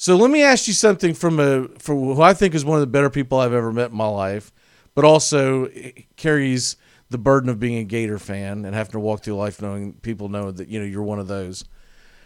[0.00, 2.80] So let me ask you something from a for who I think is one of
[2.80, 4.50] the better people I've ever met in my life,
[4.94, 6.76] but also eh, carries
[7.10, 10.30] the burden of being a Gator fan and having to walk through life knowing people
[10.30, 11.66] know that you know you're one of those.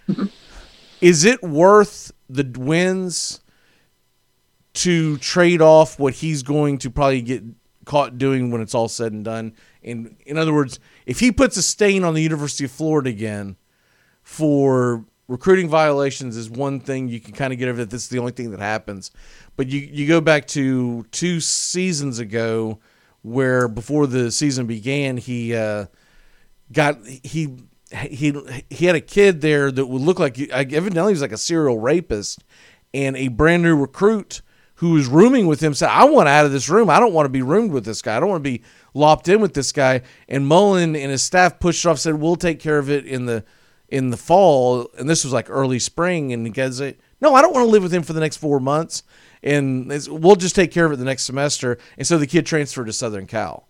[1.00, 3.40] is it worth the wins
[4.74, 7.42] to trade off what he's going to probably get
[7.86, 9.52] caught doing when it's all said and done?
[9.82, 13.56] In in other words, if he puts a stain on the University of Florida again
[14.22, 17.08] for recruiting violations is one thing.
[17.08, 17.90] You can kind of get over that.
[17.90, 19.10] This is the only thing that happens.
[19.56, 22.78] But you you go back to two seasons ago
[23.22, 25.86] where before the season began he uh,
[26.72, 27.56] got he
[27.90, 28.34] he
[28.70, 31.78] he had a kid there that would look like evidently he was like a serial
[31.78, 32.44] rapist.
[32.92, 34.40] And a brand new recruit
[34.76, 36.90] who was rooming with him said I want out of this room.
[36.90, 38.16] I don't want to be roomed with this guy.
[38.16, 40.02] I don't want to be lopped in with this guy.
[40.28, 43.44] And Mullen and his staff pushed off said we'll take care of it in the
[43.88, 47.52] in the fall, and this was like early spring, and guys say, "No, I don't
[47.52, 49.02] want to live with him for the next four months,
[49.42, 52.86] and we'll just take care of it the next semester." And so the kid transferred
[52.86, 53.68] to Southern Cal,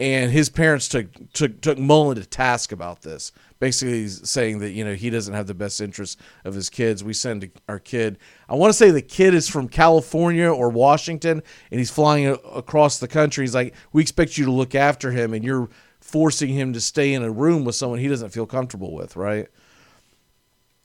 [0.00, 4.84] and his parents took took took Mullen to task about this, basically saying that you
[4.84, 7.04] know he doesn't have the best interest of his kids.
[7.04, 8.18] We send our kid.
[8.48, 12.98] I want to say the kid is from California or Washington, and he's flying across
[12.98, 13.44] the country.
[13.44, 15.68] He's like, "We expect you to look after him, and you're."
[16.06, 19.48] Forcing him to stay in a room with someone he doesn't feel comfortable with, right?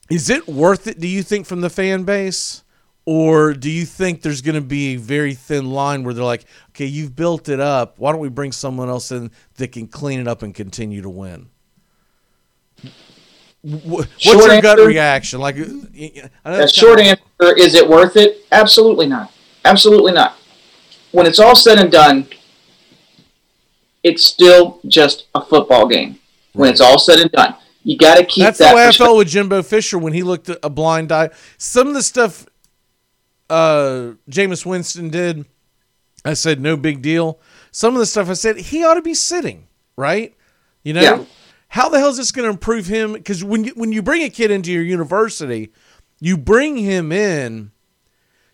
[0.10, 2.64] Is it worth it, do you think, from the fan base?
[3.06, 6.46] Or do you think there's going to be a very thin line where they're like,
[6.70, 7.98] okay, you've built it up.
[7.98, 11.10] Why don't we bring someone else in that can clean it up and continue to
[11.10, 11.50] win?
[13.64, 15.40] What's Short your gut answer- reaction?
[15.40, 18.46] Like, I short kinda- answer is it worth it?
[18.52, 19.32] Absolutely not.
[19.66, 20.36] Absolutely not.
[21.12, 22.28] When it's all said and done,
[24.04, 26.20] it's still just a football game.
[26.54, 28.72] When it's all said and done, you got to keep That's that.
[28.72, 31.30] the way I felt with Jimbo Fisher when he looked a blind eye.
[31.58, 32.46] Some of the stuff
[33.50, 35.46] uh, Jameis Winston did,
[36.24, 37.40] I said no big deal.
[37.72, 40.36] Some of the stuff I said he ought to be sitting, right?
[40.84, 41.26] You know, Yeah.
[41.70, 43.14] how the hell is this going to improve him?
[43.14, 45.72] Because when you when you bring a kid into your university,
[46.20, 47.72] you bring him in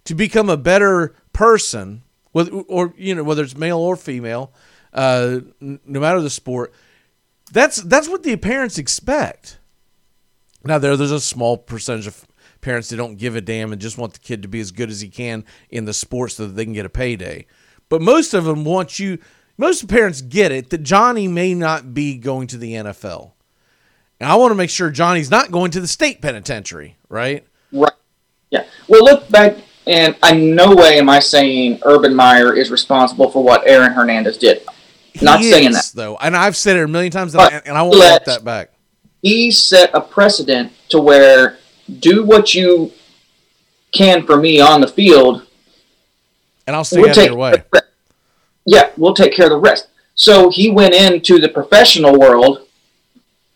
[0.06, 4.54] to become a better person, whether or you know whether it's male or female,
[4.94, 6.74] uh, no matter the sport.
[7.52, 9.60] That's that's what the parents expect.
[10.64, 12.26] Now there there's a small percentage of
[12.62, 14.90] parents that don't give a damn and just want the kid to be as good
[14.90, 17.46] as he can in the sport so that they can get a payday.
[17.90, 19.20] But most of them want you.
[19.58, 23.32] Most parents get it that Johnny may not be going to the NFL,
[24.20, 27.46] and I want to make sure Johnny's not going to the state penitentiary, right?
[27.72, 27.94] Right.
[28.52, 28.66] Yeah.
[28.88, 33.44] Well, look back, and in no way am I saying Urban Meyer is responsible for
[33.44, 34.64] what Aaron Hernandez did.
[35.22, 35.96] Not He saying is, that.
[35.96, 38.44] though, and I've said it a million times, and, I, and I won't let- that
[38.44, 38.72] back.
[39.22, 41.58] He set a precedent to where
[42.00, 42.92] do what you
[43.92, 45.46] can for me on the field.
[46.68, 47.64] And I'll stay We'll out of your way.
[48.66, 49.88] Yeah, we'll take care of the rest.
[50.14, 52.68] So he went into the professional world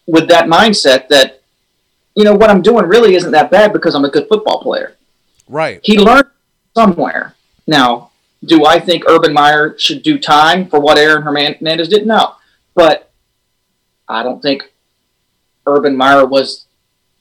[0.08, 1.42] with that mindset that,
[2.16, 4.96] you know, what I'm doing really isn't that bad because I'm a good football player.
[5.48, 5.80] Right.
[5.84, 6.28] He learned
[6.76, 7.36] somewhere.
[7.68, 8.11] Now,
[8.44, 12.08] do I think Urban Meyer should do time for what Aaron Hernandez did?
[12.08, 12.36] No.
[12.74, 13.12] But
[14.08, 14.72] I don't think
[15.68, 16.66] Urban Meyer was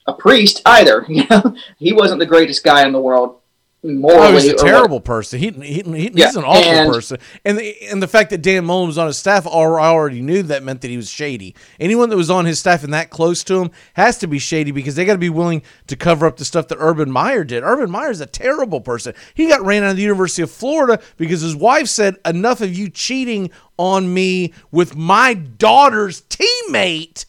[0.07, 1.05] a priest either.
[1.09, 3.40] You know, he wasn't the greatest guy in the world
[3.83, 4.19] morally.
[4.19, 5.39] Oh, he's a what- terrible person.
[5.39, 7.17] He, he, he Yeah, he's an awful and- person.
[7.43, 10.43] And the, and the fact that Dan Mullen was on his staff, I already knew
[10.43, 11.55] that meant that he was shady.
[11.79, 14.71] Anyone that was on his staff and that close to him has to be shady
[14.71, 17.63] because they got to be willing to cover up the stuff that Urban Meyer did.
[17.63, 19.13] Urban Meyer is a terrible person.
[19.33, 22.73] He got ran out of the University of Florida because his wife said, "Enough of
[22.73, 27.25] you cheating on me with my daughter's teammate."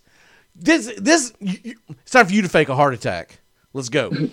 [0.55, 3.41] This this it's time for you to fake a heart attack.
[3.73, 4.13] Let's go.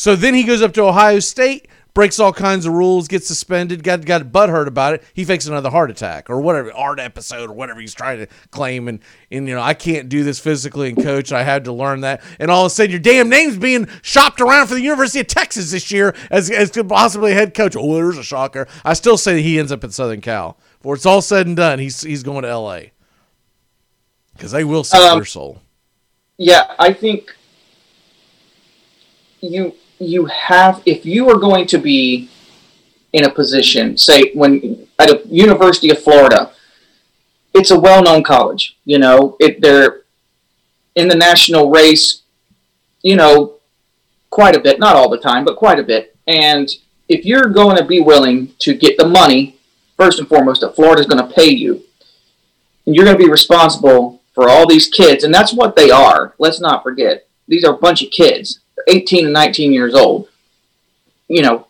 [0.00, 3.82] So then he goes up to Ohio State, breaks all kinds of rules, gets suspended,
[3.82, 5.04] got got butthurt about it.
[5.12, 8.88] He fakes another heart attack or whatever art episode or whatever he's trying to claim.
[8.88, 11.32] And and you know I can't do this physically and coach.
[11.32, 12.22] I had to learn that.
[12.38, 15.26] And all of a sudden your damn name's being shopped around for the University of
[15.26, 17.76] Texas this year as as possibly head coach.
[17.76, 18.66] Oh, there's a shocker.
[18.86, 20.56] I still say that he ends up at Southern Cal.
[20.78, 22.92] Before it's all said and done, he's he's going to L.A.
[24.32, 25.60] because they will sell Um, your soul.
[26.38, 27.36] yeah, I think
[29.42, 32.30] you you have if you are going to be
[33.12, 36.52] in a position, say when at a University of Florida,
[37.52, 38.76] it's a well-known college.
[38.84, 40.02] You know, it they're
[40.94, 42.22] in the national race.
[43.02, 43.54] You know,
[44.30, 46.16] quite a bit, not all the time, but quite a bit.
[46.26, 46.68] And
[47.08, 49.56] if you're going to be willing to get the money,
[49.96, 51.82] first and foremost, that Florida's going to pay you,
[52.86, 56.34] and you're going to be responsible for all these kids, and that's what they are.
[56.38, 60.28] Let's not forget these are a bunch of kids, 18 and 19 years old.
[61.28, 61.66] You know,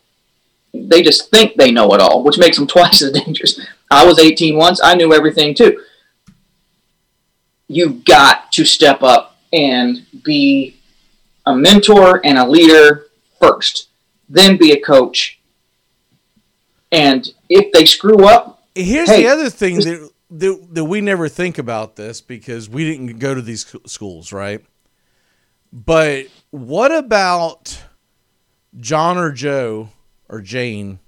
[0.73, 3.61] they just think they know it all, which makes them twice as dangerous.
[3.90, 5.83] I was 18 once; I knew everything too.
[7.68, 10.77] You've got to step up and be
[11.46, 13.07] a mentor and a leader
[13.40, 13.88] first,
[14.29, 15.40] then be a coach.
[16.92, 21.29] And if they screw up, Here's Hey, the other thing that, that that we never
[21.29, 24.64] think about this because we didn't go to these schools, right?
[25.72, 27.83] But what about
[28.78, 29.90] John or Joe
[30.28, 30.98] or Jane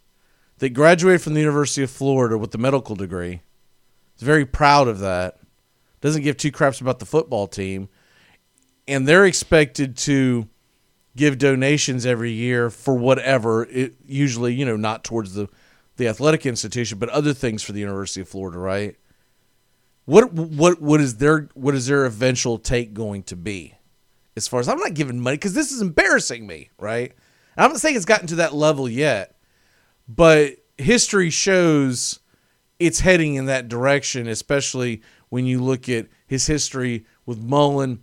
[0.58, 3.42] that graduated from the University of Florida with the medical degree?
[4.16, 5.38] Is very proud of that.
[6.00, 7.88] Doesn't give two craps about the football team,
[8.86, 10.48] and they're expected to
[11.16, 13.64] give donations every year for whatever.
[13.64, 15.48] It usually, you know, not towards the
[15.96, 18.96] the athletic institution, but other things for the University of Florida, right?
[20.04, 23.74] What what what is their what is their eventual take going to be?
[24.36, 27.12] As far as I'm not giving money because this is embarrassing me, right?
[27.56, 29.36] And I'm not saying it's gotten to that level yet,
[30.08, 32.20] but history shows
[32.78, 38.02] it's heading in that direction, especially when you look at his history with Mullen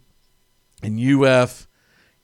[0.81, 1.67] and UF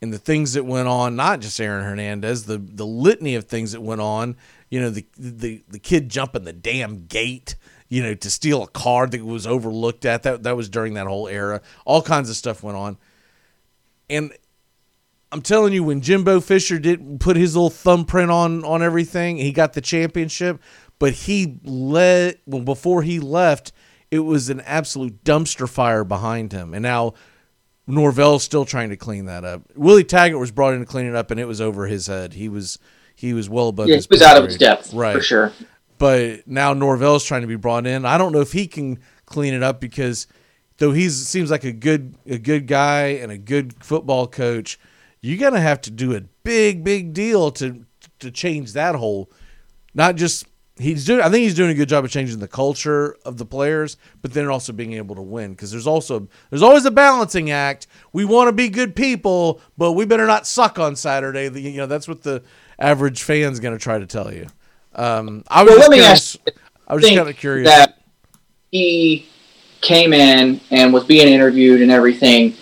[0.01, 3.71] and the things that went on, not just Aaron Hernandez, the the litany of things
[3.71, 4.37] that went on.
[4.69, 7.55] You know, the the the kid jumping the damn gate,
[7.89, 10.23] you know, to steal a car that was overlooked at.
[10.23, 11.61] That that was during that whole era.
[11.85, 12.97] All kinds of stuff went on.
[14.09, 14.33] And
[15.31, 19.51] I'm telling you, when Jimbo Fisher did put his little thumbprint on on everything, he
[19.51, 20.61] got the championship.
[20.97, 23.71] But he let well before he left,
[24.11, 26.73] it was an absolute dumpster fire behind him.
[26.73, 27.13] And now
[27.87, 29.63] Norvell's still trying to clean that up.
[29.75, 32.33] Willie Taggart was brought in to clean it up, and it was over his head.
[32.33, 32.79] He was
[33.15, 33.87] he was well above.
[33.87, 35.15] yeah, he was out of his depth right?
[35.15, 35.51] for sure.
[35.97, 38.05] But now Norvell's trying to be brought in.
[38.05, 40.27] I don't know if he can clean it up because
[40.77, 44.79] though he seems like a good a good guy and a good football coach,
[45.21, 47.85] you're gonna have to do a big big deal to
[48.19, 49.29] to change that whole,
[49.93, 50.45] not just
[50.77, 51.21] he's doing.
[51.21, 54.33] I think he's doing a good job of changing the culture of the players, but
[54.33, 57.87] then also being able to win because there's also there's always a balancing act.
[58.13, 61.47] We want to be good people, but we better not suck on Saturday.
[61.49, 62.43] The- You know that's what the
[62.79, 64.47] average fan's going to try to tell you.
[64.93, 66.59] Um, I was Well, just let me curious- ask.
[66.87, 67.67] I was just kind of curious.
[67.69, 67.97] that
[68.71, 69.25] he
[69.85, 72.55] came in and was being interviewed and everything.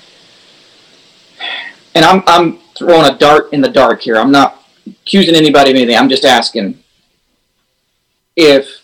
[1.96, 4.18] And I'm I'm throwing a dart in the dark here.
[4.18, 5.98] I'm not accusing anybody of anything.
[5.98, 6.78] I'm just asking
[8.36, 8.82] if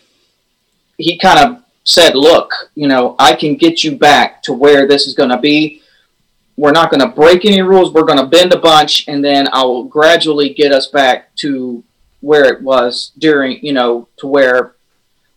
[0.98, 5.06] he kind of said, "Look, you know, I can get you back to where this
[5.06, 5.82] is going to be.
[6.56, 7.94] We're not going to break any rules.
[7.94, 11.84] We're going to bend a bunch, and then I will gradually get us back to
[12.22, 14.76] where it was during, you know, to where,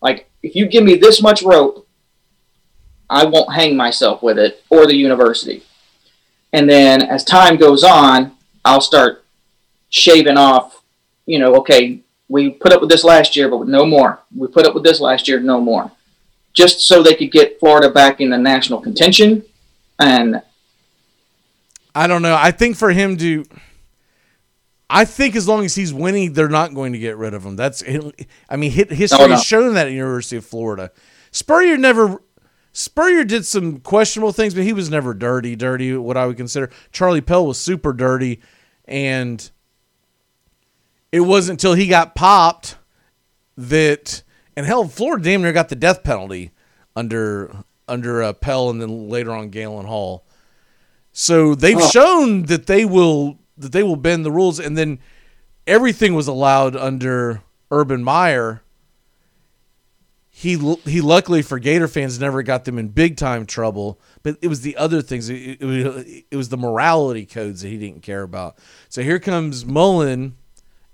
[0.01, 1.82] like, if you give me this much rope,
[3.13, 5.63] I won't hang myself with it or the university.
[6.53, 8.33] And then as time goes on,
[8.65, 9.25] I'll start
[9.91, 10.83] shaving off,
[11.27, 14.21] you know, okay, we put up with this last year, but no more.
[14.35, 15.91] We put up with this last year, no more.
[16.55, 19.43] Just so they could get Florida back in the national contention.
[19.99, 20.43] And
[21.95, 22.35] I don't know.
[22.39, 23.45] I think for him to,
[24.89, 27.57] I think as long as he's winning, they're not going to get rid of him.
[27.57, 27.83] That's,
[28.49, 29.35] I mean, hi- history No, no.
[29.35, 30.91] has shown that at University of Florida.
[31.31, 32.21] Spurrier never,
[32.73, 35.55] Spurrier did some questionable things, but he was never dirty.
[35.57, 36.71] Dirty, what I would consider.
[36.91, 38.41] Charlie Pell was super dirty,
[38.87, 39.51] and
[41.11, 42.77] it wasn't until he got popped
[43.57, 44.23] that,
[44.57, 46.51] and hell, Florida damn near got the death penalty
[46.97, 47.55] under
[47.89, 50.25] under uh, Pell, and then later on Galen Hall.
[51.13, 51.89] So they've Oh.
[51.91, 54.99] shown that they will that they will bend the rules, and then
[55.67, 58.63] everything was allowed under Urban Meyer.
[60.43, 64.49] He he luckily for Gator fans never got them in big time trouble, but it
[64.49, 65.31] was the other things.
[65.31, 68.59] It, it, was, it was the morality codes that he didn't care about.
[68.89, 70.35] So here comes Mullen,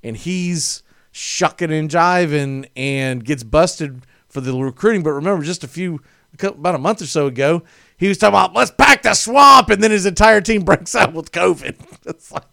[0.03, 0.83] and he's
[1.13, 5.03] shucking and jiving and gets busted for the recruiting.
[5.03, 6.03] But remember, just a few
[6.39, 7.63] about a month or so ago,
[7.97, 11.15] he was talking about let's pack the swamp, and then his entire team breaks out
[11.15, 11.77] with COVID.
[12.07, 12.45] It's like,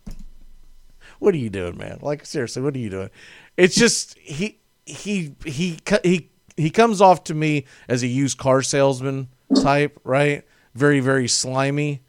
[1.19, 1.99] what are you doing, man?
[2.01, 3.09] Like seriously, what are you doing?
[3.57, 8.61] It's just he he he he he comes off to me as a used car
[8.61, 9.29] salesman
[9.61, 10.43] type, right?
[10.73, 12.01] Very very slimy,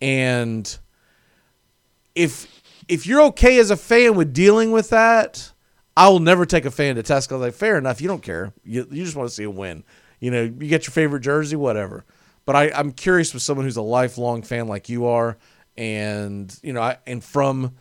[0.00, 0.78] and
[2.14, 2.46] if
[2.88, 5.52] if you're okay as a fan with dealing with that,
[5.96, 8.00] I will never take a fan to was like, fair enough.
[8.00, 8.52] You don't care.
[8.64, 9.84] You, you just want to see a win.
[10.20, 12.04] You know, you get your favorite jersey, whatever.
[12.46, 15.38] But I, I'm curious with someone who's a lifelong fan like you are,
[15.76, 17.74] and you know, I, and from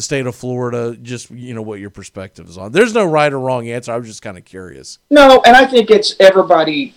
[0.00, 2.72] the state of Florida, just you know what your perspective is on.
[2.72, 3.92] There's no right or wrong answer.
[3.92, 4.98] I was just kind of curious.
[5.10, 6.94] No, and I think it's everybody.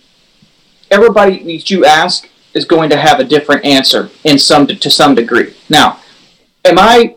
[0.90, 5.14] Everybody that you ask is going to have a different answer in some to some
[5.14, 5.54] degree.
[5.68, 6.00] Now,
[6.64, 7.16] am I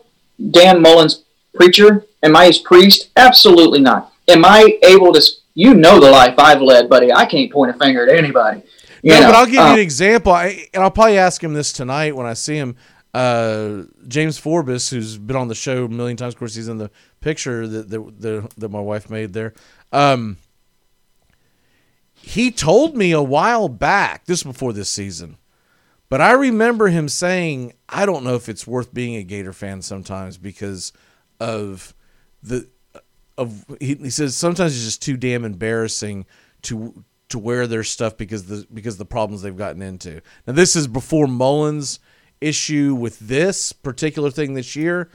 [0.52, 1.23] Dan Mullen's
[1.54, 2.06] preacher?
[2.21, 3.10] Am I his priest?
[3.15, 4.12] Absolutely not.
[4.28, 5.21] Am I able to?
[5.54, 7.12] You know the life I've led, buddy.
[7.12, 8.62] I can't point a finger at anybody.
[9.02, 11.43] You no, know, but I'll give you um, an example, I, and I'll probably ask
[11.43, 12.76] him this tonight when I see him.
[13.17, 16.77] Uh, James Forbes, who's been on the show a million times, of course, he's in
[16.77, 19.56] the picture that that, that, my wife made there.
[19.91, 20.38] Um,
[22.13, 25.38] he told me a while back, this before this season,
[26.10, 29.82] but I remember him saying, "I don't know if it's worth being a Gator fan
[29.82, 30.93] sometimes because
[31.39, 31.95] of
[32.43, 32.69] the
[33.36, 36.27] of he, he says sometimes it's just too damn embarrassing
[36.62, 40.21] to to wear their stuff because the because the problems they've gotten into.
[40.45, 41.99] Now this is before Mullen's
[42.41, 45.10] issue with this particular thing this year.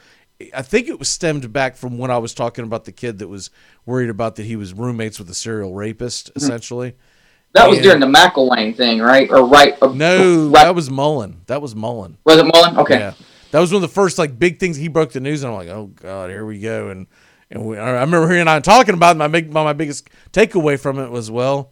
[0.54, 3.28] I think it was stemmed back from when I was talking about the kid that
[3.28, 3.50] was
[3.86, 6.38] worried about that he was roommates with a serial rapist, mm-hmm.
[6.38, 6.94] essentially.
[7.52, 9.30] that was and- during the McElwain thing, right?
[9.30, 9.76] Or right?
[9.80, 11.42] or- No, right, that was Mullen.
[11.46, 12.18] That was Mullen.
[12.24, 12.76] was it Mullen?
[12.78, 12.98] Okay.
[12.98, 13.14] Yeah,
[13.52, 15.58] that was one of the first like big things he broke the news, and I'm
[15.58, 16.88] like, oh god, here we go.
[16.88, 17.06] And
[17.50, 20.80] and we, I remember hearing I talking about it, my big my, my biggest takeaway
[20.80, 21.70] from it was well,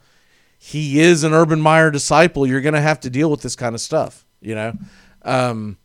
[0.58, 2.46] he is an Urban Meyer disciple.
[2.46, 4.74] You're gonna have to deal with this kind of stuff, you know.
[5.22, 5.76] Um,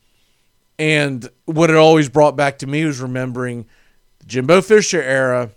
[0.77, 3.65] and what it always brought back to me was remembering
[4.19, 5.51] the Jimbo Fisher era.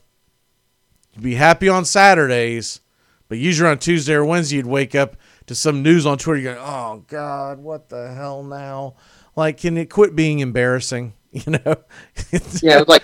[1.14, 2.80] You'd be happy on Saturdays,
[3.28, 6.38] but usually on Tuesday or Wednesday, you'd wake up to some news on Twitter.
[6.40, 8.94] You go, "Oh God, what the hell now?"
[9.34, 11.14] Like, can it quit being embarrassing?
[11.30, 11.76] You know?
[12.62, 13.02] Yeah, like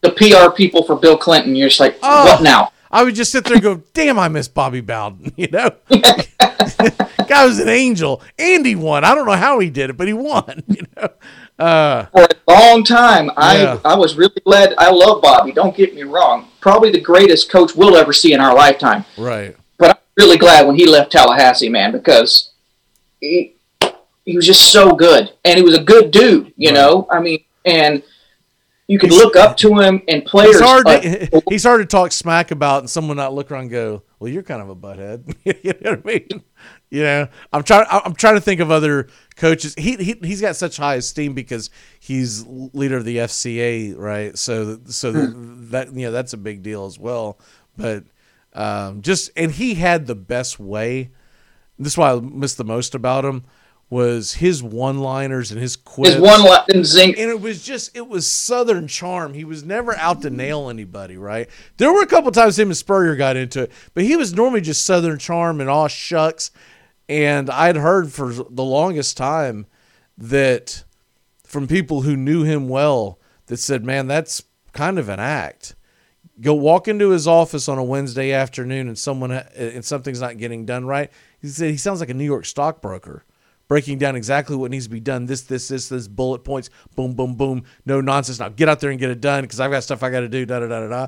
[0.00, 1.56] the PR people for Bill Clinton.
[1.56, 2.24] You're just like, Oh.
[2.26, 2.70] what now?
[2.90, 5.70] I would just sit there and go, "Damn, I miss Bobby Bowden." You know,
[7.34, 9.04] guy was an angel, and he won.
[9.04, 10.62] I don't know how he did it, but he won.
[10.68, 11.08] You know,
[11.58, 13.26] uh, for a long time.
[13.26, 13.78] Yeah.
[13.84, 14.74] I I was really glad.
[14.78, 15.52] I love Bobby.
[15.52, 16.48] Don't get me wrong.
[16.60, 19.04] Probably the greatest coach we'll ever see in our lifetime.
[19.16, 19.56] right.
[19.78, 22.50] But I'm really glad when he left Tallahassee, man, because
[23.20, 23.54] he
[24.24, 26.52] he was just so good, and he was a good dude.
[26.56, 26.74] You Right.
[26.74, 28.02] know, I mean, and
[28.86, 30.52] you could look up to him and players.
[30.52, 30.86] He's hard.
[30.86, 34.02] uh, To, he's hard to talk smack about, and someone not look around and go,
[34.18, 36.44] "Well, you're kind of a butthead." you know what I mean?
[36.90, 37.86] You know, I'm trying.
[37.88, 39.74] I'm trying to think of other coaches.
[39.78, 44.36] He, he he's got such high esteem because he's leader of the FCA, right?
[44.36, 47.38] So so that you know that's a big deal as well.
[47.76, 48.04] But
[48.52, 51.10] um, just and he had the best way.
[51.78, 53.44] This is why I missed the most about him
[53.94, 56.14] was his one-liners and his quips.
[56.14, 57.16] His one and zinc.
[57.16, 59.34] and it was just it was southern charm.
[59.34, 61.48] He was never out to nail anybody right?
[61.76, 64.62] There were a couple times him and spurrier got into it but he was normally
[64.62, 66.50] just southern charm and all shucks.
[67.08, 69.64] And i'd heard for the longest time
[70.18, 70.82] that
[71.44, 74.42] from people who knew him well that said man that's
[74.72, 75.76] kind of an act.
[76.40, 80.66] Go walk into his office on a wednesday afternoon and someone and something's not getting
[80.66, 81.12] done right.
[81.40, 83.24] He said he sounds like a new york stockbroker
[83.74, 85.26] breaking down exactly what needs to be done.
[85.26, 87.64] This, this, this, this, bullet points, boom, boom, boom.
[87.84, 88.38] No nonsense.
[88.38, 90.28] Now get out there and get it done because I've got stuff I got to
[90.28, 90.46] do.
[90.46, 91.06] Da da da da da.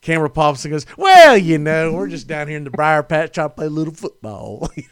[0.00, 3.34] Camera pops and goes, well, you know, we're just down here in the briar patch
[3.34, 4.70] trying to play a little football.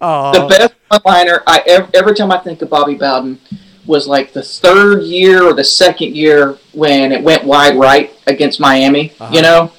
[0.00, 3.40] oh, the best one liner I ever, every time I think of Bobby Bowden
[3.84, 8.60] was like the third year or the second year when it went wide right against
[8.60, 9.40] Miami, you uh-huh.
[9.40, 9.72] know?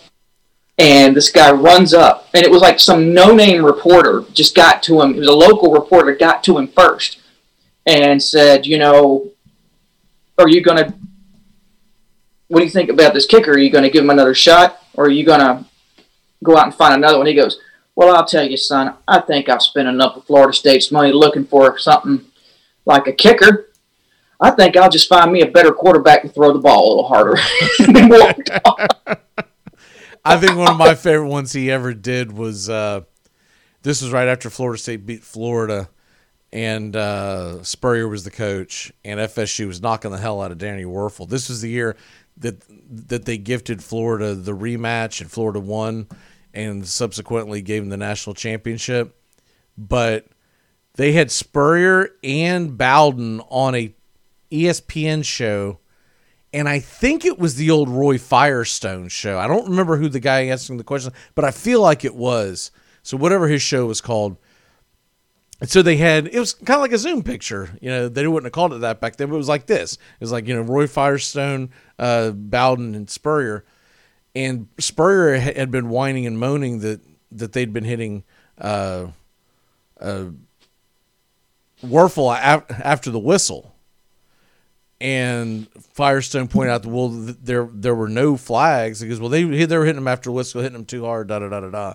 [0.79, 4.83] And this guy runs up, and it was like some no name reporter just got
[4.83, 5.15] to him.
[5.15, 7.19] It was a local reporter, got to him first
[7.87, 9.31] and said, You know,
[10.37, 10.93] are you going to,
[12.49, 13.51] what do you think about this kicker?
[13.51, 15.65] Are you going to give him another shot, or are you going to
[16.43, 17.25] go out and find another one?
[17.25, 17.59] He goes,
[17.95, 21.45] Well, I'll tell you, son, I think I've spent enough of Florida State's money looking
[21.45, 22.25] for something
[22.85, 23.69] like a kicker.
[24.39, 27.07] I think I'll just find me a better quarterback to throw the ball a little
[27.07, 27.37] harder.
[27.79, 29.23] and walked.
[30.27, 33.01] I think one of my favorite ones he ever did was uh,
[33.83, 35.89] this was right after Florida State beat Florida,
[36.51, 40.83] and uh, Spurrier was the coach, and FSU was knocking the hell out of Danny
[40.83, 41.29] Wuerffel.
[41.29, 41.95] This was the year
[42.35, 42.61] that
[43.07, 46.07] that they gifted Florida the rematch, and Florida won,
[46.53, 49.15] and subsequently gave them the national championship.
[49.77, 50.27] But
[50.95, 53.95] they had Spurrier and Bowden on a
[54.51, 55.79] ESPN show
[56.53, 59.37] and I think it was the old Roy Firestone show.
[59.37, 62.71] I don't remember who the guy asking the question, but I feel like it was.
[63.03, 64.37] So whatever his show was called.
[65.59, 67.69] And so they had it was kind of like a Zoom picture.
[67.81, 69.93] You know, they wouldn't have called it that back then, but it was like this.
[69.93, 73.65] It was like, you know, Roy Firestone, uh, Bowden, and Spurrier.
[74.35, 78.23] And Spurrier had been whining and moaning that that they'd been hitting
[78.59, 79.07] uh,
[79.99, 80.25] uh,
[81.83, 83.73] Wuerffel after the whistle
[84.99, 89.01] and Firestone pointed out that well there there were no flags.
[89.01, 91.49] Because well they they were hitting them after whistle hitting them too hard da da
[91.49, 91.93] da da da.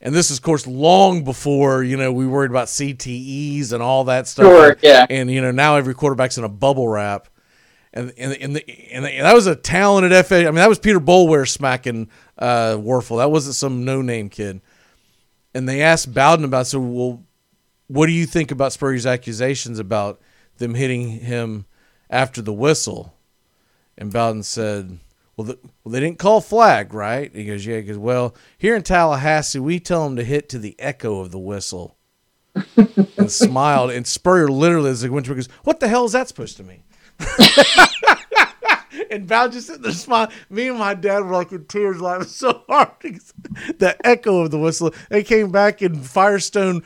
[0.00, 4.04] And this is of course long before you know we worried about CTEs and all
[4.04, 4.46] that stuff.
[4.46, 5.06] Sure, yeah.
[5.08, 7.28] and you know now every quarterback's in a bubble wrap.
[7.92, 10.68] And and and, the, and, the, and that was a talented FA I mean that
[10.68, 13.18] was Peter Boulware smacking uh Wuerffel.
[13.18, 14.60] That wasn't some no name kid.
[15.54, 17.24] And they asked Bowden about so well
[17.86, 20.20] what do you think about Spurrier's accusations about
[20.58, 21.64] them hitting him
[22.10, 23.14] after the whistle?
[23.96, 24.98] And Bowden said,
[25.36, 27.34] well, the, well, they didn't call flag, right?
[27.34, 27.76] He goes, yeah.
[27.76, 31.30] He goes, well, here in Tallahassee, we tell them to hit to the echo of
[31.30, 31.96] the whistle.
[32.76, 33.90] and smiled.
[33.90, 36.64] And Spurrier literally, as they went through, goes, what the hell is that supposed to
[36.64, 36.82] mean?
[39.10, 40.32] and Bowden just sitting there smiling.
[40.50, 42.90] Me and my dad were like in tears, laughing so hard.
[43.02, 44.92] the echo of the whistle.
[45.10, 46.82] They came back and Firestone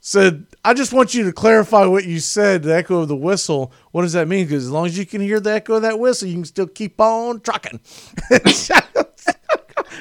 [0.00, 3.72] said, I just want you to clarify what you said, the echo of the whistle.
[3.92, 4.46] What does that mean?
[4.46, 6.66] Because as long as you can hear the echo of that whistle, you can still
[6.66, 7.78] keep on trucking.
[8.30, 8.72] this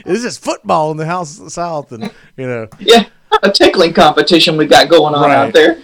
[0.05, 2.67] is football in the house of the South, and you know.
[2.79, 3.05] Yeah,
[3.43, 5.35] a tickling competition we got going on Right.
[5.35, 5.77] out there.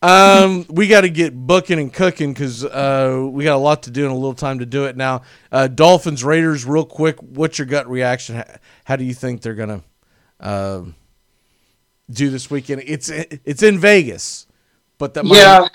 [0.00, 3.90] Um, we got to get booking and cooking because uh, we got a lot to
[3.90, 5.20] do and a little time to do it now.
[5.52, 7.16] Uh, Dolphins Raiders, real quick.
[7.20, 8.36] What's your gut reaction?
[8.36, 8.44] How,
[8.84, 9.82] how do you think they're gonna
[10.40, 10.82] uh,
[12.10, 12.82] do this weekend?
[12.86, 14.46] It's it's in Vegas,
[14.98, 15.58] but that Yeah.
[15.60, 15.70] Miami,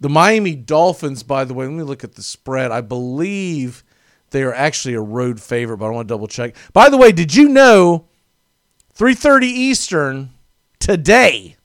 [0.00, 1.22] the Miami Dolphins.
[1.22, 2.70] By the way, let me look at the spread.
[2.70, 3.84] I believe
[4.30, 6.54] they are actually a road favorite, but I want to double check.
[6.72, 8.06] By the way, did you know?
[8.92, 10.30] Three thirty Eastern
[10.80, 11.56] today.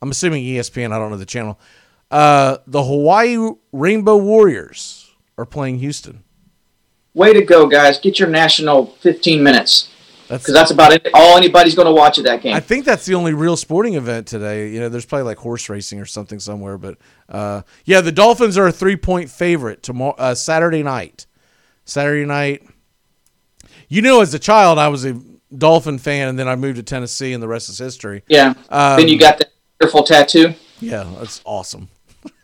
[0.00, 0.92] I'm assuming ESPN.
[0.92, 1.58] I don't know the channel.
[2.10, 3.36] Uh, the Hawaii
[3.72, 6.22] Rainbow Warriors are playing Houston.
[7.14, 7.98] Way to go, guys!
[7.98, 9.88] Get your national 15 minutes
[10.28, 11.08] because that's about it.
[11.14, 12.54] All anybody's going to watch at that game.
[12.54, 14.70] I think that's the only real sporting event today.
[14.70, 16.98] You know, there's probably like horse racing or something somewhere, but
[17.28, 21.26] uh, yeah, the Dolphins are a three point favorite tomorrow uh, Saturday night.
[21.84, 22.66] Saturday night.
[23.88, 25.20] You know, as a child, I was a
[25.56, 28.22] Dolphin fan, and then I moved to Tennessee, and the rest is history.
[28.28, 28.54] yeah.
[28.68, 30.54] Um, then you got that wonderful tattoo.
[30.80, 31.88] Yeah, that's awesome.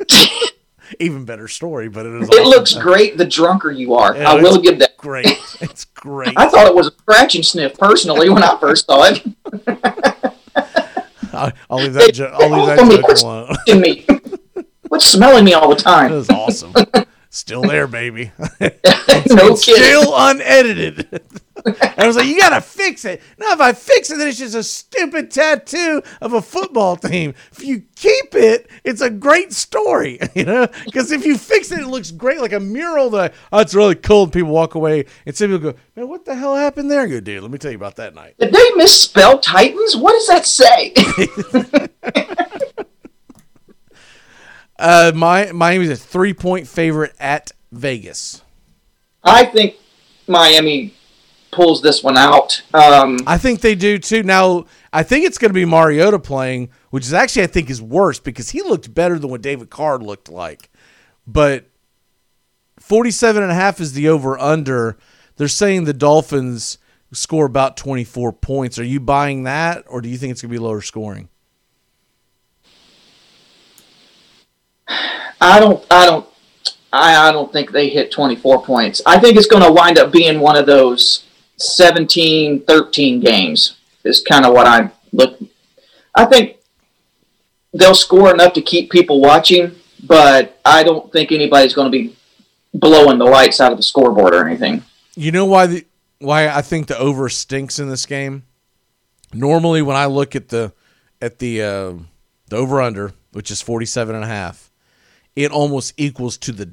[1.01, 2.29] Even better story, but it is.
[2.29, 2.45] It awesome.
[2.49, 4.17] looks great the drunker you are.
[4.17, 4.97] Yeah, I will give that.
[4.97, 5.27] great.
[5.63, 6.35] It's great.
[6.37, 9.23] I thought it was a scratch and sniff personally when I first saw it.
[11.33, 12.13] I, I'll leave that.
[12.13, 13.81] Jo- I'll leave that joke alone.
[13.81, 14.05] me.
[14.89, 16.11] What's smelling me all the time?
[16.11, 16.75] was awesome.
[17.31, 18.33] Still there, baby.
[18.61, 19.57] no kidding.
[19.57, 21.23] still unedited.
[21.67, 23.23] I was like, you gotta fix it.
[23.39, 27.35] Now, if I fix it, then it's just a stupid tattoo of a football team.
[27.53, 30.67] If you keep it, it's a great story, you know.
[30.85, 33.11] Because if you fix it, it looks great, like a mural.
[33.11, 36.25] That oh, it's really cool, and people walk away, and some people go, "Man, what
[36.25, 38.35] the hell happened there?" I go, dude, let me tell you about that night.
[38.39, 39.97] Did they misspell Titans?
[39.97, 40.95] What does that say?
[44.83, 48.43] Uh, my Miami's a three point favorite at Vegas.
[49.23, 49.77] I think
[50.27, 50.93] Miami
[51.53, 52.61] pulls this one out.
[52.75, 54.25] Um, I think they do too.
[54.25, 57.81] Now, I think it's going to be Mariota playing, which is actually I think is
[57.81, 60.71] worse because he looked better than what David Carr looked like.
[61.27, 61.67] But
[62.81, 64.99] 47 and a half is the over under.
[65.37, 66.79] They're saying the Dolphins
[67.13, 68.79] score about 24 points.
[68.79, 71.29] Are you buying that or do you think it's going to be lower scoring?
[75.41, 75.85] I don't.
[75.91, 76.27] I don't.
[76.93, 79.01] I, I don't think they hit 24 points.
[79.07, 81.25] I think it's going to wind up being one of those
[81.63, 83.77] 17, 13 games.
[84.05, 85.39] Is kind of what I look.
[86.15, 86.57] I think
[87.73, 92.17] they'll score enough to keep people watching, but I don't think anybody's going to be
[92.75, 94.83] blowing the lights out of the scoreboard or anything.
[95.15, 95.87] You know why the
[96.19, 98.45] why I think the over stinks in this game.
[99.33, 100.73] Normally, when I look at the
[101.21, 101.95] at the uh,
[102.49, 104.71] the over under, which is 47 and a half,
[105.37, 106.73] it almost equals to the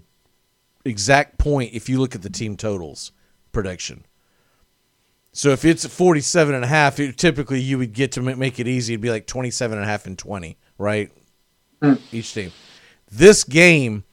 [0.86, 3.12] exact point if you look at the team totals
[3.52, 4.06] prediction.
[5.40, 8.68] So if it's 47 and a half, it, typically you would get to make it
[8.68, 8.92] easy.
[8.92, 11.14] It'd be like 27 and a half and 20, right?
[11.82, 11.94] Hmm.
[12.12, 12.52] Each team.
[13.10, 14.04] This game,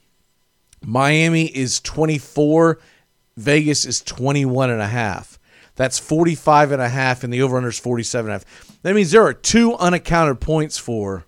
[0.85, 2.79] Miami is 24,
[3.37, 5.41] Vegas is 21 and a half.
[5.75, 8.79] That's 45 and a half and the over under is 47 and a half.
[8.83, 11.27] That means there are two unaccounted points for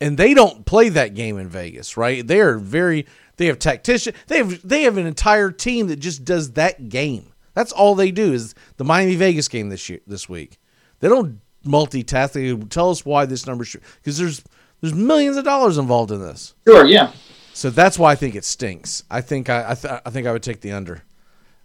[0.00, 2.26] and they don't play that game in Vegas, right?
[2.26, 3.04] They are very
[3.36, 7.34] they have tactician they have they have an entire team that just does that game.
[7.56, 10.58] That's all they do is the Miami Vegas game this year this week.
[11.00, 12.32] They don't multitask.
[12.32, 14.44] They tell us why this number should because there's
[14.82, 16.54] there's millions of dollars involved in this.
[16.68, 17.12] Sure, yeah.
[17.54, 19.04] So that's why I think it stinks.
[19.10, 21.02] I think I I, th- I think I would take the under.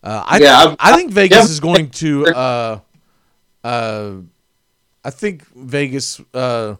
[0.01, 1.43] Uh, I Yeah, think, I think Vegas yeah.
[1.43, 2.27] is going to.
[2.27, 2.79] Uh,
[3.65, 4.11] uh,
[5.03, 6.75] I think Vegas uh,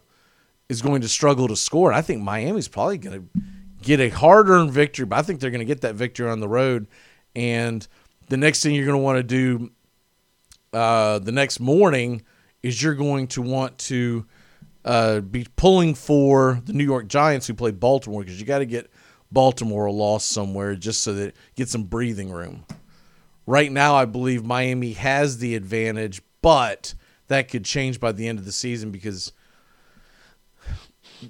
[0.70, 1.90] is going to struggle to score.
[1.90, 3.40] And I think Miami's probably going to
[3.82, 6.48] get a hard-earned victory, but I think they're going to get that victory on the
[6.48, 6.86] road.
[7.36, 7.86] And
[8.32, 9.70] the next thing you're going to want to do
[10.72, 12.22] uh, the next morning
[12.62, 14.24] is you're going to want to
[14.86, 18.64] uh, be pulling for the New York Giants who play Baltimore because you got to
[18.64, 18.90] get
[19.30, 22.64] Baltimore a loss somewhere just so that get some breathing room.
[23.46, 26.94] Right now, I believe Miami has the advantage, but
[27.28, 29.32] that could change by the end of the season because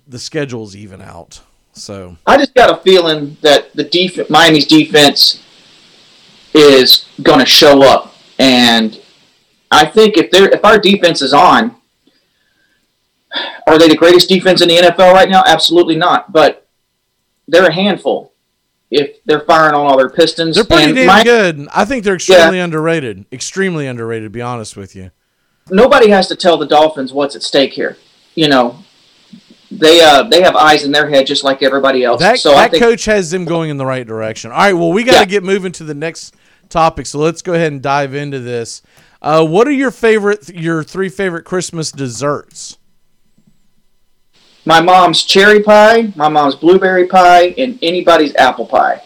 [0.07, 1.41] the schedule's even out.
[1.73, 5.43] So I just got a feeling that the def- Miami's defense
[6.55, 9.01] is going to show up, and
[9.71, 11.77] I think if they're if our defense is on,
[13.67, 15.43] are they the greatest defense in the NFL right now?
[15.47, 16.33] Absolutely not.
[16.33, 16.67] But
[17.49, 18.33] they're a handful
[18.91, 20.55] if they're firing on all their pistons.
[20.57, 21.69] they're pretty And damn Mi- good.
[21.73, 23.25] I think they're extremely underrated.
[23.33, 25.11] Extremely underrated, to be honest with you.
[25.71, 27.97] Nobody has to tell the Dolphins what's at stake here.
[28.35, 28.79] You know,
[29.71, 32.21] they uh they have eyes in their head just like everybody else.
[32.21, 34.51] That, so I that think coach has them going in the right direction.
[34.51, 35.25] All right, well, we got to Yeah.
[35.25, 36.35] get moving to the next
[36.73, 38.83] topic, so let's go ahead and dive into this.
[39.21, 42.79] Uh, what are your favorite, your three favorite Christmas desserts?
[44.65, 49.03] my mom's cherry pie, my mom's blueberry pie, and anybody's apple pie.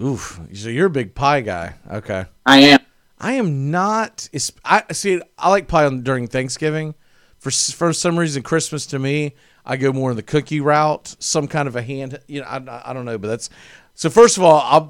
[0.00, 1.74] Oof, so you're a big pie guy.
[1.90, 2.80] Okay, I am.
[3.18, 4.28] I am not.
[4.64, 5.20] I see.
[5.38, 6.94] I like pie on, during Thanksgiving.
[7.38, 9.34] For for some reason, Christmas to me,
[9.64, 11.16] I go more in the cookie route.
[11.18, 12.18] Some kind of a hand.
[12.28, 13.50] You know, I, I don't know, but that's.
[13.94, 14.88] So first of all, I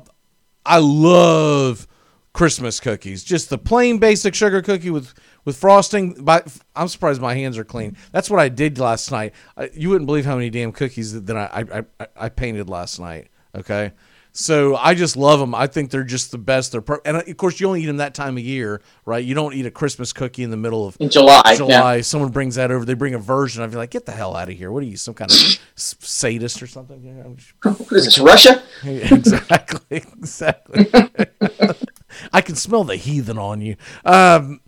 [0.71, 1.89] I love
[2.33, 3.25] Christmas cookies.
[3.25, 5.13] Just the plain basic sugar cookie with
[5.45, 6.15] with frosting.
[6.23, 7.97] But I'm surprised my hands are clean.
[8.13, 9.35] That's what I did last night.
[9.57, 12.69] I, you wouldn't believe how many damn cookies that, that I, I I I painted
[12.69, 13.31] last night.
[13.53, 13.93] Okay.
[14.41, 15.55] So I just love them.
[15.55, 16.73] I think they're just the best.
[16.73, 19.23] They're per- and of course you only eat them that time of year, right?
[19.23, 21.55] You don't eat a Christmas cookie in the middle of In July, yeah.
[21.55, 22.01] July.
[22.01, 22.87] Someone brings that over.
[22.87, 23.63] They bring a version.
[23.63, 24.73] I'd be like, get the hell out of here.
[24.73, 25.37] What are you, some kind of
[25.77, 27.03] sadist or something?
[27.05, 27.37] You know,
[27.75, 28.63] What is this, Russia?
[28.83, 30.87] exactly, exactly.
[32.33, 33.77] I can smell the heathen on you.
[34.07, 34.61] Um,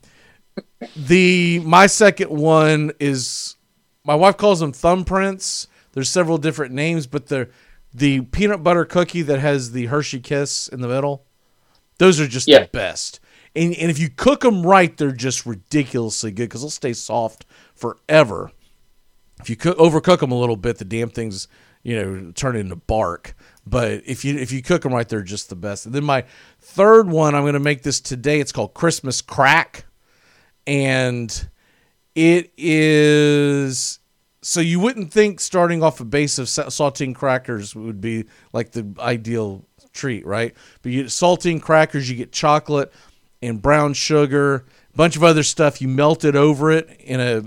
[0.94, 3.56] the my second one is
[4.04, 5.66] my wife calls them thumbprints.
[5.92, 7.50] There's several different names, but they're
[7.94, 11.24] the peanut butter cookie that has the Hershey Kiss in the middle.
[11.98, 12.60] Those are just Yeah.
[12.60, 13.20] the best.
[13.54, 17.44] And, and if you cook them right, they're just ridiculously good because they'll stay soft
[17.74, 18.50] forever.
[19.40, 21.48] If you cook, overcook them a little bit, the damn things,
[21.82, 23.34] you know, turn into bark.
[23.66, 25.84] But if you if you cook them right, they're just the best.
[25.84, 26.24] And then my
[26.60, 28.40] third one, I'm going to make this today.
[28.40, 29.84] It's called Christmas Crack,
[30.66, 31.48] and
[32.14, 33.98] it is
[34.42, 38.72] so you wouldn't think starting off a base of sa- saltine crackers would be like
[38.72, 40.54] the ideal treat, right?
[40.82, 42.92] But you saltine crackers, you get chocolate
[43.40, 45.80] and brown sugar, a bunch of other stuff.
[45.80, 47.42] You melt it over it in a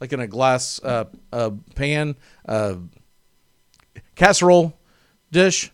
[0.00, 2.76] like in a glass uh, uh, pan, uh,
[4.14, 4.78] casserole
[5.30, 5.72] dish,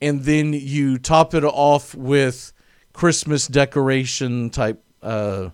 [0.00, 2.52] and then you top it off with
[2.92, 4.82] Christmas decoration type.
[5.02, 5.50] Uh,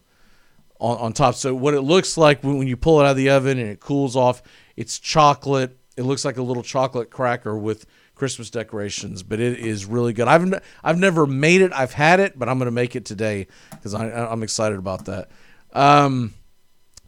[0.83, 1.37] on, on top.
[1.37, 3.71] So what it looks like when, when you pull it out of the oven and
[3.71, 4.43] it cools off,
[4.77, 5.79] it's chocolate.
[5.97, 10.29] It looks like a little chocolate cracker with Christmas decorations, but it is really good.
[10.29, 11.73] I've I've never made it.
[11.73, 15.31] I've had it, but I'm going to make it today because I'm excited about that.
[15.73, 16.35] Um,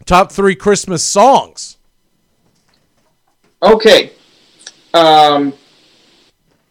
[0.06, 1.76] top three Christmas songs.
[3.62, 4.12] Okay.
[4.92, 5.52] Um,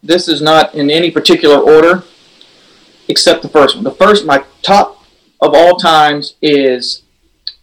[0.01, 2.03] this is not in any particular order,
[3.07, 3.83] except the first one.
[3.83, 5.02] The first, my top
[5.43, 7.03] of all times is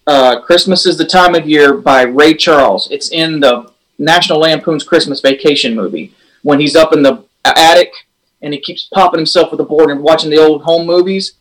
[0.07, 2.89] uh, "Christmas is the Time of Year" by Ray Charles.
[2.91, 7.93] It's in the National Lampoon's Christmas Vacation movie when he's up in the attic
[8.43, 11.35] and he keeps popping himself with a board and watching the old home movies.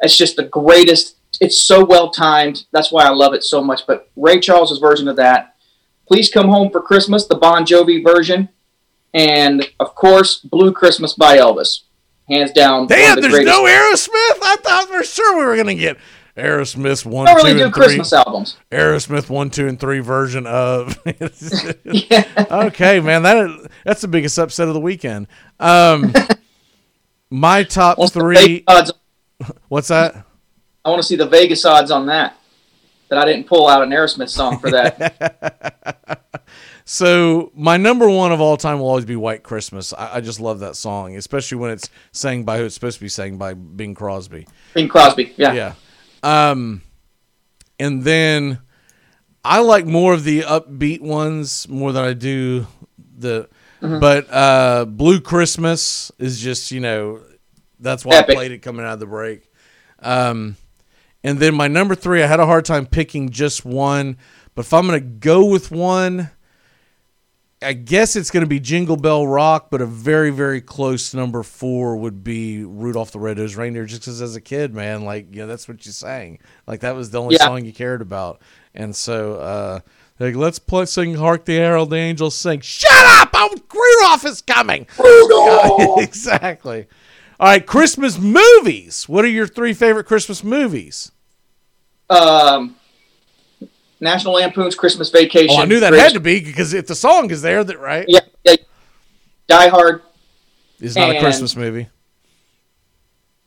[0.00, 1.16] It's just the greatest.
[1.40, 2.64] It's so well timed.
[2.72, 3.86] That's why I love it so much.
[3.86, 5.56] But Ray Charles's version of that.
[6.06, 8.48] Please Come Home for Christmas, the Bon Jovi version,
[9.12, 11.80] and of course, Blue Christmas by Elvis.
[12.28, 12.86] Hands down.
[12.88, 13.54] Damn, the there's greatest.
[13.56, 14.38] no Aerosmith.
[14.42, 15.96] I thought for sure we were going to get
[16.36, 17.84] Aerosmith one, don't two, really do and three.
[17.84, 18.56] Christmas albums.
[18.70, 20.98] Aerosmith one, two, and three version of.
[22.50, 25.28] Okay, man, that that's the biggest upset of the weekend.
[25.60, 26.12] Um,
[27.30, 28.64] my top three.
[28.66, 28.92] Odds?
[29.68, 30.24] What's that?
[30.84, 32.36] I want to see the Vegas odds on that.
[33.08, 36.22] That I didn't pull out an Aerosmith song for that.
[36.88, 39.92] So my number one of all time will always be White Christmas.
[39.92, 43.04] I, I just love that song, especially when it's sang by who it's supposed to
[43.04, 44.46] be sang by Bing Crosby.
[44.72, 45.34] Bing Crosby.
[45.36, 45.52] Yeah.
[45.52, 45.74] Yeah.
[46.22, 46.82] Um,
[47.80, 48.60] and then
[49.44, 52.68] I like more of the upbeat ones more than I do
[53.18, 53.48] the.
[53.82, 54.00] Mhm.
[54.00, 57.20] But uh, Blue Christmas is just you know
[57.80, 58.30] that's why Epic.
[58.30, 59.50] I played it coming out of the break.
[59.98, 60.56] Um,
[61.24, 64.18] and then my number three, I had a hard time picking just one,
[64.54, 66.30] but if I'm gonna go with one,
[67.62, 71.42] I guess it's going to be Jingle Bell Rock, but a very, very close number
[71.42, 73.86] four would be Rudolph the Red-Nosed Reindeer.
[73.86, 76.38] Just because as a kid, man, like you know, that's what you sang.
[76.66, 77.46] Like that was the only Yeah.
[77.46, 78.42] song you cared about.
[78.74, 79.80] And so, uh,
[80.20, 83.30] like, let's play sing "Hark the Herald Angels Sing." Shut up!
[83.32, 84.86] Oh, Rudolph is coming.
[84.98, 86.02] Rudolph!
[86.02, 86.86] exactly.
[87.40, 89.08] All right, Christmas movies.
[89.08, 91.10] What are your three favorite Christmas movies?
[92.10, 92.75] Um,
[94.00, 95.56] National Lampoon's Christmas Vacation.
[95.58, 97.78] Oh, I knew that Greatest- had to be because if the song is there, that
[97.80, 98.04] right?
[98.08, 98.56] Yeah, yeah.
[99.48, 100.02] Die Hard.
[100.80, 101.88] It's not a Christmas movie.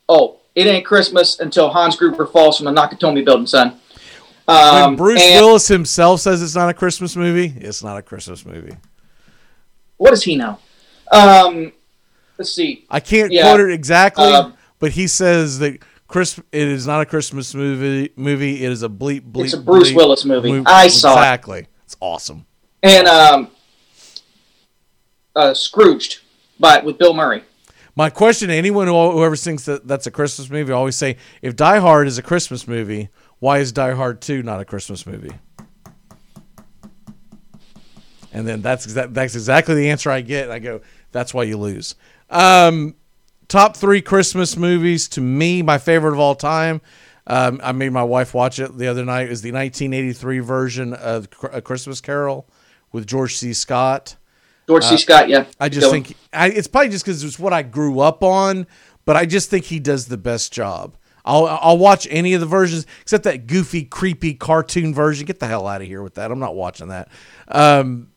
[0.07, 3.79] Oh, it ain't Christmas until Hans Gruber falls from the Nakatomi building, son.
[4.47, 8.01] Um, when Bruce and Willis himself says it's not a Christmas movie, it's not a
[8.01, 8.75] Christmas movie.
[9.97, 10.57] what does he know?
[11.11, 11.73] Um,
[12.37, 12.85] let's see.
[12.89, 13.43] I can't Yeah.
[13.43, 15.77] quote it exactly, Um, but he says that
[16.09, 18.11] Chris it is not a Christmas movie.
[18.17, 18.65] Movie.
[18.65, 19.45] It is a bleep bleep.
[19.45, 20.49] It's a Bruce bleep Willis movie.
[20.49, 21.17] mov- I saw it.
[21.19, 21.67] exactly.
[21.85, 22.45] It's awesome.
[22.81, 23.51] And um,
[25.35, 26.19] uh, Scrooged,
[26.59, 27.43] but with Bill Murray.
[27.95, 31.17] My question to anyone who whoever thinks that that's a Christmas movie, I always say,
[31.43, 35.05] if Die Hard is a Christmas movie, why is Die Hard Two not a Christmas
[35.05, 35.31] movie?
[38.33, 40.49] And then that's exa- that's exactly the answer I get.
[40.49, 40.81] I go,
[41.11, 41.95] that's why you lose.
[42.29, 42.95] Um,
[43.49, 46.79] top three Christmas movies to me, my favorite of all time.
[47.27, 49.29] Um, I made my wife watch it the other night.
[49.29, 52.47] Is the 1983 version of A Christmas Carol
[52.91, 53.53] with George C.
[53.53, 54.15] Scott.
[54.67, 54.95] George C.
[54.95, 55.45] Uh, Scott, yeah.
[55.59, 58.65] I just think I, it's probably just because it's what I grew up on,
[59.05, 60.95] but I just think he does the best job.
[61.25, 65.25] I'll I'll watch any of the versions except that goofy, creepy cartoon version.
[65.25, 66.31] Get the hell out of here with that.
[66.31, 67.09] I'm not watching that.
[67.47, 68.11] Um,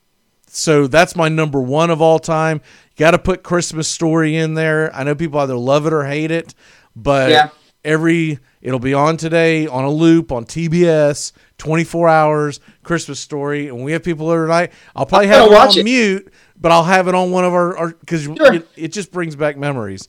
[0.53, 2.61] so that's my number one of all time.
[2.95, 4.93] Got to put Christmas Story in there.
[4.95, 6.53] I know people either love it or hate it,
[6.95, 7.49] but Yeah.
[7.83, 13.83] every it'll be on today on a loop on TBS, 24 hours Christmas Story, and
[13.83, 14.71] we have people every tonight.
[14.95, 15.83] I'll probably have it on it.
[15.83, 19.57] mute, but I'll have it on one of our because it, it just brings back
[19.57, 20.07] memories.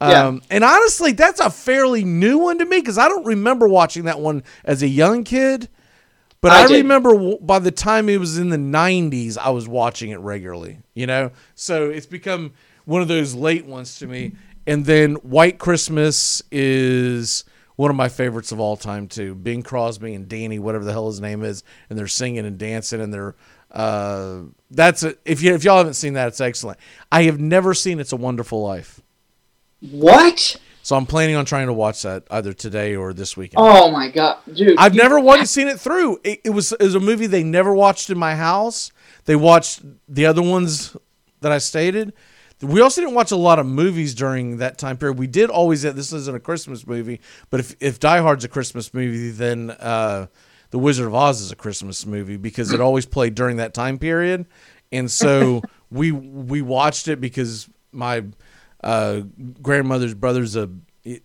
[0.00, 0.26] Yeah.
[0.26, 4.04] Um, and honestly, that's a fairly new one to me because I don't remember watching
[4.04, 5.68] that one as a young kid.
[6.40, 9.66] But I I, remember w- by the time it was in the 90s, I was
[9.66, 11.32] watching it regularly, you know?
[11.54, 12.52] So it's become
[12.84, 14.32] one of those late ones to me.
[14.66, 17.44] And then White Christmas is
[17.76, 19.34] one of my favorites of all time, too.
[19.34, 23.00] Bing Crosby and Danny, whatever the hell his name is, and they're singing and dancing
[23.00, 23.34] and they're.
[23.70, 26.78] Uh, that's a, if you if y'all haven't seen that, it's excellent.
[27.12, 29.00] I have never seen It's a Wonderful Life,
[29.90, 30.56] What?
[30.88, 33.58] So I'm planning on trying to watch that either today or this weekend.
[33.58, 34.78] Oh my god, dude!
[34.78, 36.18] I've never once seen it through.
[36.24, 38.90] It, it was it was a movie they never watched in my house.
[39.26, 40.96] They watched the other ones
[41.42, 42.14] that I stated.
[42.62, 45.18] We also didn't watch a lot of movies during that time period.
[45.18, 45.82] We did always.
[45.82, 47.20] This isn't a Christmas movie,
[47.50, 50.28] but if if Die Hard's a Christmas movie, then uh,
[50.70, 53.98] The Wizard of Oz is a Christmas movie because it always played during that time
[53.98, 54.46] period,
[54.90, 55.60] and so
[55.90, 58.24] we we watched it because my
[58.82, 59.20] uh,
[59.62, 60.70] grandmother's brother's a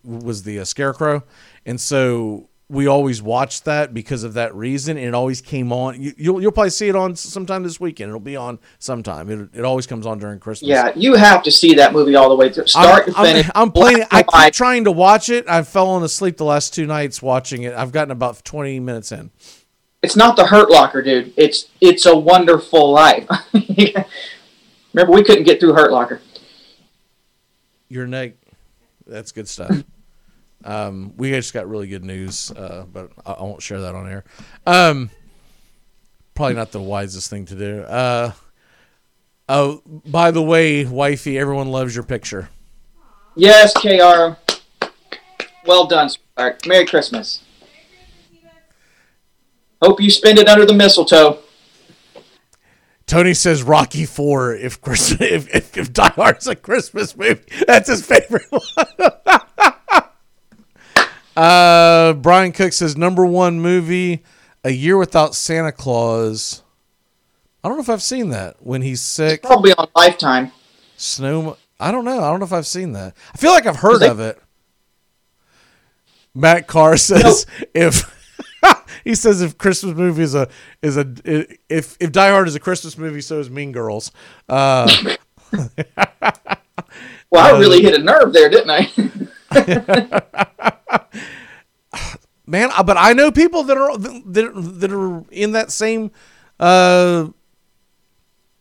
[0.02, 1.24] was the uh, scarecrow,
[1.66, 4.96] and so we always watched that because of that reason.
[4.96, 6.00] And it always came on.
[6.00, 8.08] You, you'll you'll probably see it on sometime this weekend.
[8.08, 9.30] It'll be on sometime.
[9.30, 10.68] It, it always comes on during Christmas.
[10.68, 13.46] Yeah, you have to see that movie all the way through, start I'm, to finish.
[13.54, 14.04] I'm, I'm playing.
[14.10, 15.48] I keep trying to watch it.
[15.48, 17.74] I've fallen asleep the last two nights watching it.
[17.74, 19.30] I've gotten about 20 minutes in.
[20.02, 21.32] It's not the Hurt Locker, dude.
[21.36, 23.26] It's it's a wonderful life.
[24.92, 26.20] Remember, we couldn't get through Hurt Locker.
[27.94, 28.32] Your neck.
[29.06, 29.84] That's good stuff.
[30.64, 34.08] Um, we just got really good news, uh, but I, I won't share that on
[34.10, 34.24] air.
[34.66, 35.10] Um,
[36.34, 37.82] probably not the wisest thing to do.
[37.82, 38.32] Uh,
[39.48, 42.48] oh, by the way, wifey, everyone loves your picture.
[43.36, 44.38] Yes, Kr.
[45.66, 46.66] Well done, sweetheart.
[46.66, 47.42] Merry Christmas.
[49.82, 51.38] Hope you spend it under the mistletoe.
[53.06, 54.54] Tony says Rocky Four.
[54.54, 58.62] If Chris, if if, if Die Hard's a Christmas movie, that's his favorite one.
[61.36, 64.22] uh, Brian Cook says number one movie,
[64.64, 66.62] A Year Without Santa Claus.
[67.62, 68.56] I don't know if I've seen that.
[68.60, 70.52] When he's sick, Probably on Lifetime.
[70.96, 71.56] Snow.
[71.80, 72.18] I don't know.
[72.20, 73.14] I don't know if I've seen that.
[73.32, 74.38] I feel like I've heard they- of it.
[76.36, 78.12] Matt Carr says if
[79.04, 80.48] he says if Christmas movie is a
[80.82, 81.06] is a
[81.68, 84.12] if if Die Hard is a Christmas movie, so is Mean Girls.
[84.48, 85.14] Uh,
[87.34, 88.88] Well, I really hit a nerve there, didn't I?
[92.46, 96.12] man, uh, but I know people that are that, that are in that same.
[96.60, 97.30] Uh,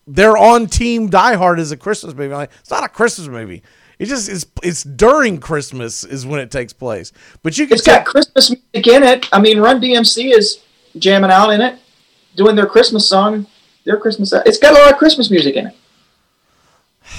[0.07, 2.33] they're on Team Die Hard as a Christmas movie.
[2.33, 3.61] I'm like, it's not a Christmas movie.
[4.03, 4.45] It just is.
[4.61, 7.13] It's during Christmas is when it takes place.
[7.41, 9.29] But you can it's got Christmas music in it.
[9.31, 10.61] I mean, Run DMC is
[10.97, 11.79] jamming out in it,
[12.35, 13.47] doing their Christmas song,
[13.85, 14.33] their Christmas.
[14.45, 15.75] It's got a lot of Christmas music in it.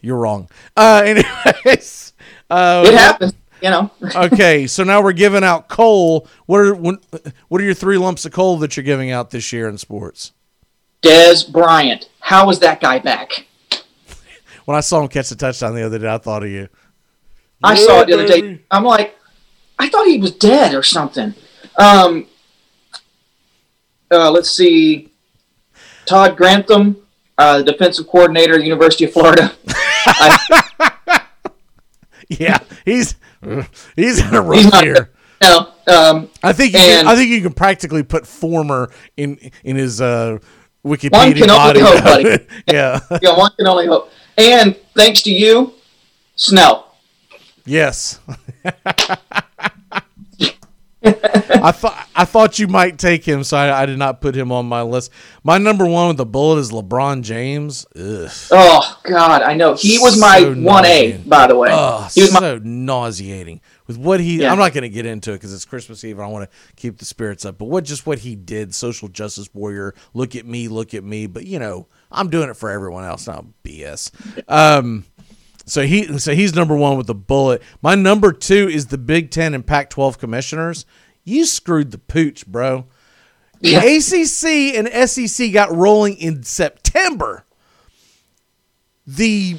[0.00, 0.48] You're wrong.
[0.76, 1.02] Uh,
[1.64, 2.12] anyways,
[2.48, 3.90] uh, It happens, you know.
[4.14, 6.28] okay, so now we're giving out coal.
[6.46, 9.68] What are what are your three lumps of coal that you're giving out this year
[9.68, 10.34] in sports?
[11.02, 12.08] Dez Bryant.
[12.20, 13.46] How is that guy back?
[14.64, 16.68] When I saw him catch the touchdown the other day, I thought of you.
[17.62, 18.60] I Yeah, saw it the other day.
[18.70, 19.16] I'm like,
[19.78, 21.34] I thought he was dead or something.
[21.78, 22.26] Um,
[24.10, 25.10] uh, let's see.
[26.06, 26.96] Todd Grantham,
[27.38, 29.52] uh, defensive coordinator, University of Florida.
[30.06, 31.20] I,
[32.28, 33.16] Yeah, he's
[33.96, 35.10] he's in a rough He's not- year.
[35.42, 39.76] no, um, I think you can, I think you can practically put former in in
[39.76, 40.38] his uh,
[40.82, 41.80] One Wikipedia can only body.
[41.80, 42.46] hope, buddy.
[42.72, 42.98] yeah.
[43.22, 44.10] yeah, one can only hope.
[44.36, 45.74] And thanks to you,
[46.36, 46.96] Snell.
[47.64, 48.20] Yes.
[51.06, 54.50] I thought I thought you might take him, so I, I did not put him
[54.50, 55.10] on my list.
[55.42, 57.86] My number one with the bullet is LeBron James.
[57.94, 58.30] Ugh.
[58.50, 61.68] Oh God, I know he was my So one A, by the way.
[61.70, 64.40] Oh, he was my so nauseating with what he.
[64.40, 64.52] Yeah.
[64.52, 66.18] I'm not going to get into it because it's Christmas Eve.
[66.18, 67.58] and I want to keep the spirits up.
[67.58, 69.94] But what just what he did, social justice warrior.
[70.14, 71.26] Look at me, look at me.
[71.26, 73.26] But you know, I'm doing it for everyone else.
[73.26, 74.10] Not BS.
[74.48, 75.04] Um,
[75.66, 77.62] so he so he's number one with the bullet.
[77.82, 80.84] My number two is the Big Ten and Pac-12 commissioners.
[81.24, 82.86] You screwed the pooch, bro.
[83.60, 83.82] The Yeah.
[83.82, 87.44] ACC and SEC got rolling in September.
[89.06, 89.56] The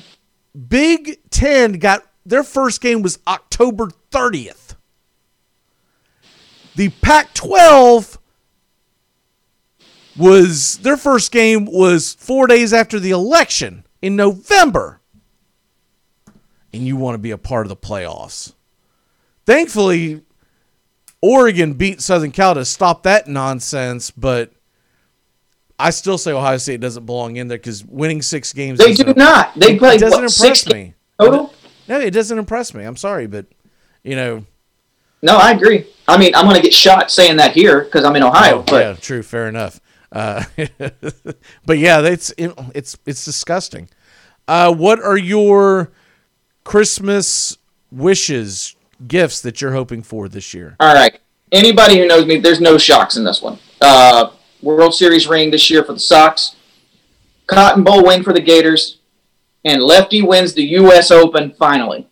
[0.68, 4.76] Big Ten got their first game was October 30th.
[6.76, 8.20] The Pac 12
[10.18, 15.02] was their first game was four days after the election in November.
[16.74, 18.54] And you want to be a part of the playoffs.
[19.46, 20.22] Thankfully,
[21.22, 24.52] Oregon beat Southern Cal to stop that nonsense, but
[25.80, 28.80] I still say Ohio State doesn't belong in there because winning six games.
[28.80, 29.54] They do not.
[29.56, 30.94] They it played doesn't what, impress six me.
[31.20, 31.54] total?
[31.88, 32.84] No, it doesn't impress me.
[32.84, 33.46] I'm sorry, but
[34.04, 34.46] you know,
[35.22, 35.88] No, I agree.
[36.08, 38.84] I mean, I'm going to get shot saying that here because I'm in Ohio, but
[38.84, 39.80] yeah, true, fair enough.
[40.12, 40.44] Uh,
[41.66, 43.90] but yeah, it's it's it's disgusting.
[44.48, 45.92] Uh, what are your
[46.64, 47.58] Christmas
[47.92, 48.76] wishes,
[49.08, 50.76] gifts that you're hoping for this year?
[50.80, 51.20] all right.
[51.52, 53.60] Anybody who knows me, there's no shocks in this one.
[53.80, 54.32] Uh,
[54.62, 56.56] World Series ring this year for the Sox,
[57.48, 58.98] Cotton Bowl win for the Gators,
[59.66, 61.12] and Lefty wins the U.S.
[61.12, 62.08] Open finally.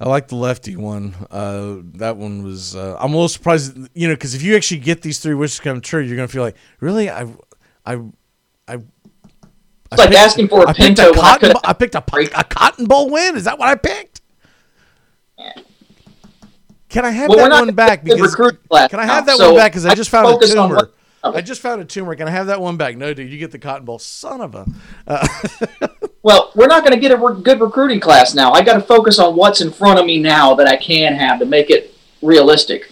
[0.00, 1.14] I like the lefty one.
[1.30, 2.74] Uh, that one was.
[2.74, 5.60] Uh, I'm a little surprised, you know, because if you actually get these three wishes
[5.60, 7.22] come true, you're gonna feel like, really, I,
[7.86, 7.94] I,
[8.66, 8.74] I.
[9.92, 11.48] It's like asking for a I picked Pinto a I cotton.
[11.50, 12.02] could've- I picked a,
[12.40, 13.36] a cotton bowl win.
[13.36, 14.22] Is that what I picked?
[16.88, 18.02] Can I have Well, that one back?
[18.02, 19.72] Because can I have that so one back?
[19.72, 20.74] Because I I just found a on tumor.
[20.76, 20.94] what-
[21.24, 22.14] I just found a tumor.
[22.16, 22.96] Can I have that one back?
[22.96, 23.98] No, dude, you get the cotton bowl.
[23.98, 24.66] Son of a.
[25.06, 25.28] Uh,
[26.22, 28.52] Well, we're not going to get a re- good recruiting class now.
[28.52, 31.40] I got to focus on what's in front of me now that I can have
[31.40, 32.90] to make it realistic.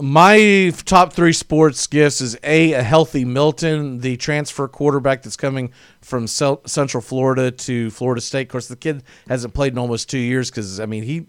[0.00, 5.72] My top three sports gifts is a a healthy Milton, the transfer quarterback that's coming
[6.02, 8.42] from Central Florida to Florida State.
[8.42, 11.26] Of course, the kid hasn't played in almost two years because I mean he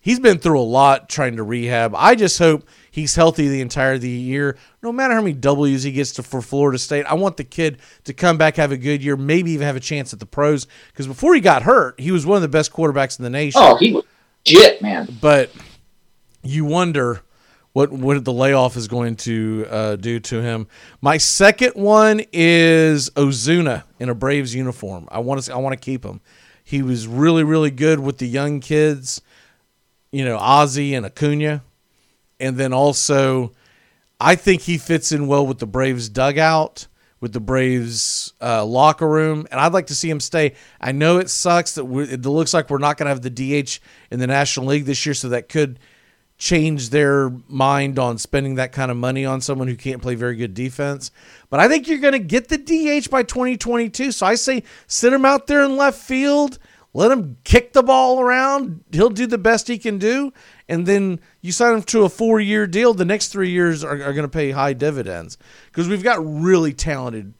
[0.00, 1.92] he's been through a lot trying to rehab.
[1.96, 5.90] I just hope he's healthy the entire the year, no matter how many W's he
[5.90, 7.04] gets to for Florida State.
[7.06, 9.80] I want the kid to come back, have a good year, maybe even have a
[9.80, 10.68] chance at the pros.
[10.92, 13.60] Because before he got hurt, he was one of the best quarterbacks in the nation
[13.64, 14.04] Oh, he was
[14.46, 15.08] legit, man.
[15.20, 15.50] but
[16.44, 17.20] you wonder
[17.72, 20.68] what what the layoff is going to uh, do to him.
[21.00, 25.08] My second one is Ozuna in a Braves uniform.
[25.10, 26.20] I want to I want to keep him.
[26.62, 29.20] He was really really good with the young kids,
[30.12, 31.62] you know, Ozzy and Acuna,
[32.40, 33.52] and then also
[34.20, 36.88] I think he fits in well with the Braves dugout.
[37.20, 40.56] With the Braves uh, locker room, and I'd like to see him stay.
[40.78, 43.80] I know it sucks that it looks like we're not going to have the DH
[44.10, 45.78] in the National League this year, so that could
[46.36, 50.36] change their mind on spending that kind of money on someone who can't play very
[50.36, 51.10] good defense.
[51.48, 54.12] But I think you're going to get the DH by 2022.
[54.12, 56.58] So I say sit him out there in left field,
[56.92, 58.84] let him kick the ball around.
[58.92, 60.32] He'll do the best he can do.
[60.68, 62.94] And then you sign them to a four year deal.
[62.94, 65.36] The next three years are, are going to pay high dividends
[65.66, 67.34] because we've got really talented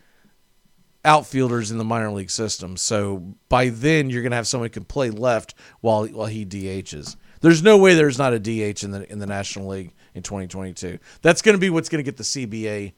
[1.04, 2.76] outfielders in the minor league system.
[2.76, 6.44] So by then you're going to have someone who can play left while while he
[6.44, 7.16] DHs.
[7.40, 10.98] There's no way there's not a DH in the in the National League in 2022.
[11.22, 12.92] That's going to be what's going to get the CBA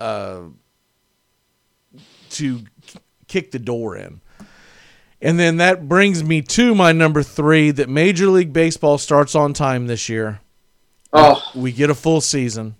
[0.00, 0.40] uh,
[2.30, 2.60] to
[3.28, 4.20] kick the door in.
[5.22, 9.52] And then that brings me to my number three that Major League Baseball starts on
[9.52, 10.40] time this year.
[11.12, 12.76] Oh, We get a full season.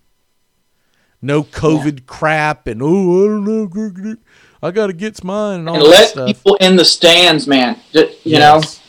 [1.22, 4.16] No COVID crap and oh I don't know
[4.62, 6.26] I gotta get mine and all and let stuff.
[6.26, 7.78] people in the stands, man.
[7.92, 8.78] You Yes.
[8.78, 8.82] know,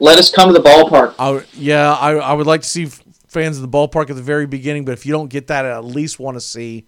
[0.00, 1.14] let us come to the ballpark.
[1.18, 2.86] I, yeah, I, I would like to see
[3.28, 5.70] fans in the ballpark at the very beginning, but if you don't get that, I
[5.70, 6.86] at least want to see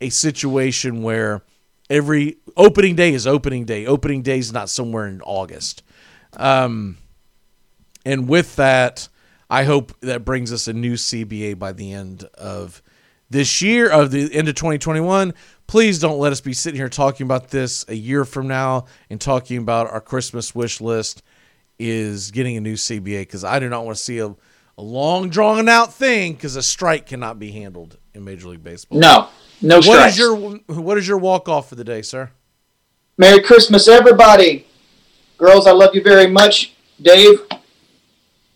[0.00, 1.42] a situation where
[1.90, 3.86] every opening day is opening day.
[3.86, 5.82] Opening day is not somewhere in August.
[6.36, 6.98] Um,
[8.04, 9.08] and with that,
[9.48, 12.82] I hope that brings us a new CBA by the end of
[13.30, 15.34] this year, of the end of 2021.
[15.66, 19.20] Please don't let us be sitting here talking about this a year from now and
[19.20, 21.22] talking about our Christmas wish list
[21.78, 25.28] is getting a new CBA because I do not want to see a, a long
[25.28, 28.98] drawn out thing because a strike cannot be handled in Major League Baseball.
[28.98, 29.28] No,
[29.64, 30.12] no What strikes.
[30.12, 30.34] is your
[30.66, 32.30] what is your walk off for the day, sir?
[33.16, 34.66] Merry Christmas, everybody.
[35.38, 36.74] Girls, I love you very much.
[37.00, 37.40] Dave,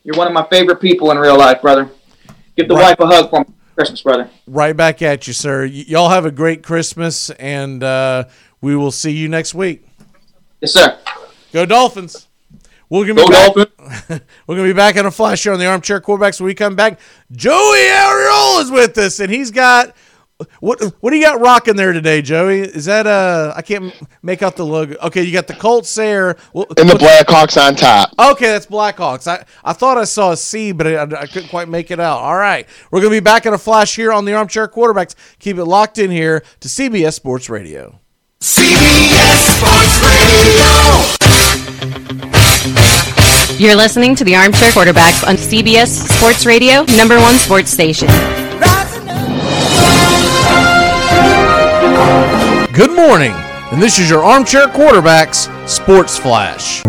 [0.05, 1.91] you're one of my favorite people in real life, brother.
[2.57, 2.99] Give the Right.
[2.99, 3.47] wife a hug for me.
[3.77, 4.29] Christmas, brother.
[4.49, 5.63] Right back at you, sir.
[5.63, 8.25] Y- y'all have a great Christmas, and uh,
[8.61, 9.85] we will see you next week.
[10.61, 10.99] Yes, sir.
[11.53, 12.27] Go Dolphins!
[12.91, 13.55] We're gonna be Go back.
[13.55, 14.21] Dolphins.
[14.47, 16.41] We're gonna be back on a flash here on the Armchair Quarterbacks.
[16.41, 16.99] When we come back,
[17.31, 19.95] Joey Ariel is with us, and he's got
[20.61, 20.81] what?
[21.01, 22.61] What do you got rocking there today, Joey?
[22.61, 23.53] Is that uh?
[23.57, 24.95] I can't make out the logo.
[25.03, 26.37] Okay, you got the Colts there.
[26.53, 28.15] Well, And the Blackhawks on top.
[28.19, 29.27] Okay, that's Blackhawks.
[29.27, 32.19] I, I thought I saw a C, but I, I couldn't quite make it out.
[32.19, 32.69] All right.
[32.91, 35.15] We're going to be back in a flash here on the Armchair Quarterbacks.
[35.41, 37.99] Keep it locked in here to CBS Sports Radio.
[38.41, 41.19] CBS Sports Radio.
[43.59, 48.07] You're listening to the Armchair Quarterbacks on CBS Sports Radio, number one sports station.
[52.79, 53.33] Good morning,
[53.73, 56.85] and this is your Armchair Quarterbacks Sports Flash.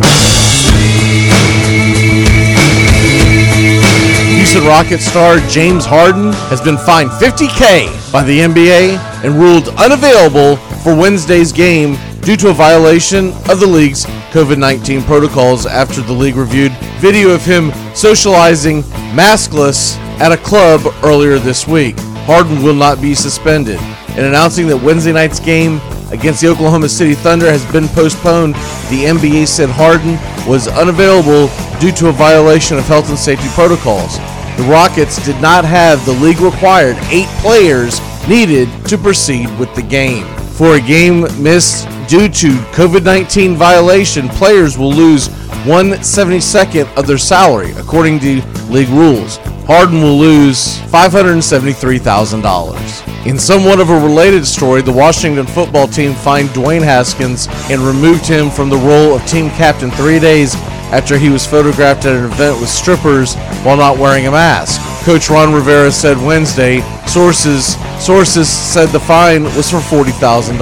[4.35, 10.57] Houston Rocket star James Harden has been fined 50K by the NBA and ruled unavailable
[10.83, 16.13] for Wednesday's game due to a violation of the league's COVID 19 protocols after the
[16.13, 16.71] league reviewed
[17.01, 18.83] video of him socializing
[19.15, 21.95] maskless at a club earlier this week.
[22.27, 23.79] Harden will not be suspended.
[24.17, 25.79] In announcing that Wednesday night's game
[26.11, 28.55] against the Oklahoma City Thunder has been postponed,
[28.89, 30.17] the NBA said Harden
[30.49, 31.47] was unavailable
[31.79, 34.17] due to a violation of health and safety protocols.
[34.57, 39.81] The Rockets did not have the league required eight players needed to proceed with the
[39.81, 40.25] game.
[40.57, 45.29] For a game missed due to COVID 19 violation, players will lose
[45.63, 49.37] 172nd of their salary, according to league rules.
[49.67, 53.27] Harden will lose $573,000.
[53.27, 58.25] In somewhat of a related story, the Washington football team fined Dwayne Haskins and removed
[58.25, 60.55] him from the role of team captain three days
[60.91, 64.81] after he was photographed at an event with strippers while not wearing a mask.
[65.03, 70.59] Coach Ron Rivera said Wednesday, sources sources said the fine was for $40,000.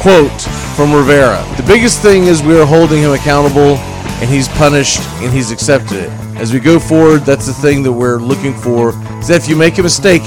[0.00, 0.40] Quote
[0.76, 3.78] from Rivera, "The biggest thing is we are holding him accountable
[4.20, 6.10] and he's punished and he's accepted it.
[6.36, 8.90] As we go forward, that's the thing that we're looking for.
[9.20, 10.22] Is that if you make a mistake,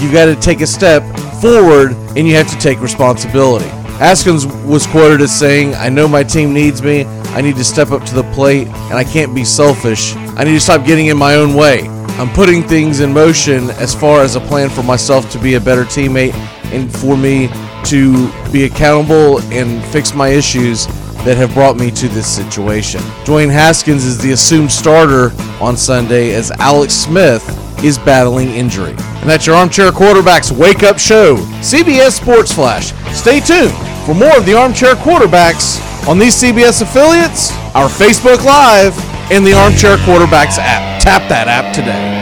[0.00, 1.02] you've got to take a step
[1.40, 3.68] forward and you have to take responsibility.
[3.98, 7.04] Haskins was quoted as saying, I know my team needs me.
[7.34, 10.14] I need to step up to the plate and I can't be selfish.
[10.36, 11.88] I need to stop getting in my own way.
[12.18, 15.60] I'm putting things in motion as far as a plan for myself to be a
[15.60, 16.34] better teammate
[16.72, 17.48] and for me
[17.84, 20.86] to be accountable and fix my issues
[21.24, 23.00] that have brought me to this situation.
[23.24, 27.44] Dwayne Haskins is the assumed starter on Sunday as Alex Smith
[27.84, 28.90] is battling injury.
[28.90, 32.92] And that's your Armchair Quarterbacks Wake Up Show, CBS Sports Flash.
[33.16, 33.72] Stay tuned
[34.04, 35.78] for more of the Armchair Quarterbacks
[36.08, 38.96] on these CBS affiliates, our Facebook Live,
[39.30, 41.02] and the Armchair Quarterbacks app.
[41.02, 42.16] Tap that app today.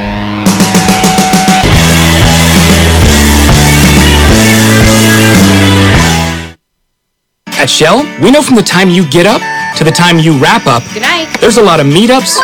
[7.58, 9.40] At Shell, we know from the time you get up
[9.78, 11.28] to the time you wrap up, Good night.
[11.40, 12.36] there's a lot of meetups,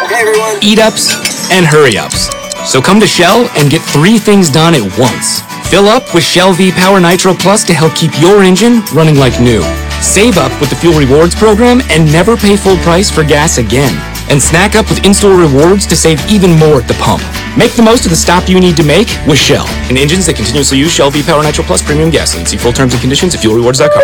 [0.63, 1.13] eat ups,
[1.51, 2.31] and hurry ups.
[2.65, 5.41] So come to Shell and get three things done at once.
[5.69, 9.39] Fill up with Shell V Power Nitro Plus to help keep your engine running like
[9.41, 9.63] new.
[10.01, 13.93] Save up with the Fuel Rewards program and never pay full price for gas again.
[14.33, 17.21] And snack up with in-store rewards to save even more at the pump.
[17.55, 19.67] Make the most of the stop you need to make with Shell.
[19.93, 22.47] And engines that continuously use Shell V Power Nitro Plus premium gasoline.
[22.47, 24.01] See full terms and conditions at fuelrewards.com.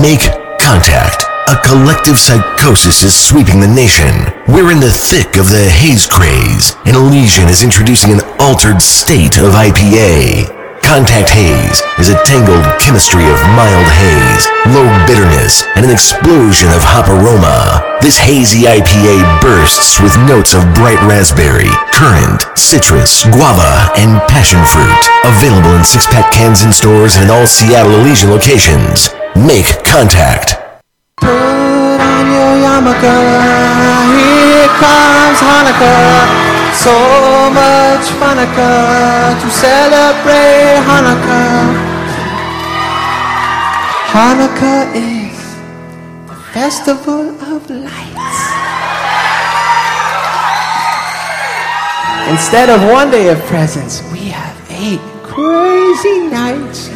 [0.00, 0.22] Make
[0.62, 1.26] contact.
[1.48, 4.32] A collective psychosis is sweeping the nation.
[4.46, 9.36] We're in the thick of the haze craze, and Elysian is introducing an altered state
[9.38, 10.63] of IPA.
[10.84, 14.44] Contact Haze is a tangled chemistry of mild haze,
[14.76, 17.80] low bitterness, and an explosion of hop aroma.
[18.04, 25.02] This hazy IPA bursts with notes of bright raspberry, currant, citrus, guava, and passion fruit.
[25.24, 29.08] Available in six-pack cans in stores and all Seattle Elysian locations.
[29.34, 30.63] Make contact.
[31.16, 33.16] Put on your yarmulke,
[34.14, 36.26] here comes Hanukkah.
[36.74, 36.96] So
[37.54, 41.94] much Hanukkah to celebrate Hanukkah.
[44.10, 45.38] Hanukkah is
[46.28, 48.40] the festival of lights.
[52.28, 56.90] Instead of one day of presents, we have eight crazy nights.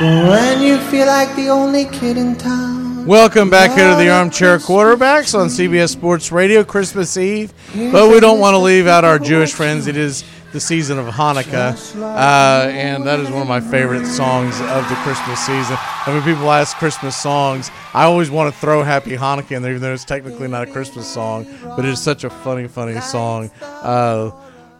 [0.00, 3.06] When you feel like the only kid in town.
[3.06, 7.54] Welcome back here to the Armchair Quarterbacks on CBS Sports Radio, Christmas Eve.
[7.74, 9.86] But we don't want to leave out our Jewish friends.
[9.86, 10.22] It is
[10.52, 14.96] the season of Hanukkah, uh, and that is one of my favorite songs of the
[14.96, 15.78] Christmas season.
[16.06, 19.72] And when people ask Christmas songs, I always want to throw Happy Hanukkah in there,
[19.72, 23.00] even though it's technically not a Christmas song, but it is such a funny, funny
[23.00, 23.50] song.
[23.62, 24.30] Uh,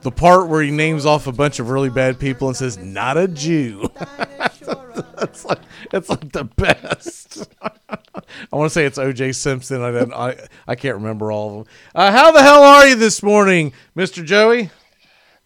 [0.02, 3.16] the part where he names off a bunch of really bad people and says, "Not
[3.16, 3.90] a Jew."
[5.16, 5.60] that's like
[5.92, 7.48] it's like the best.
[7.62, 9.32] I want to say it's O.J.
[9.32, 9.82] Simpson.
[9.82, 11.74] I don't, I I can't remember all of them.
[11.94, 14.70] Uh, how the hell are you this morning, Mister Joey?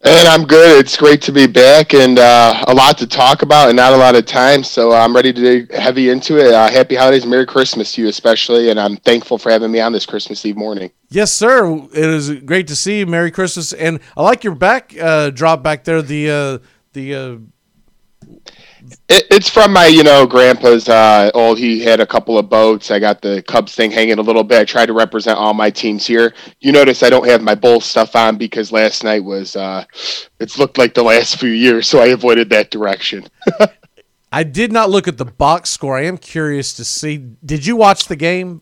[0.03, 0.83] And I'm good.
[0.83, 3.97] It's great to be back and uh, a lot to talk about and not a
[3.97, 4.63] lot of time.
[4.63, 6.51] So I'm ready to dig heavy into it.
[6.55, 8.71] Uh, happy holidays, Merry Christmas to you, especially.
[8.71, 10.89] And I'm thankful for having me on this Christmas Eve morning.
[11.09, 11.71] Yes, sir.
[11.93, 13.05] It is great to see you.
[13.05, 16.01] Merry Christmas, and I like your back uh, drop back there.
[16.01, 16.57] The uh,
[16.93, 17.37] the uh,
[19.09, 21.57] It, it's from my, you know, grandpa's uh, old.
[21.57, 22.91] He had a couple of boats.
[22.91, 24.59] I got the Cubs thing hanging a little bit.
[24.59, 26.33] I try to represent all my teams here.
[26.59, 29.85] You notice I don't have my Bulls stuff on because last night was, uh,
[30.39, 33.27] it's looked like the last few years, so I avoided that direction.
[34.31, 35.97] I did not look at the box score.
[35.97, 37.17] I am curious to see.
[37.17, 38.61] Did you watch the game?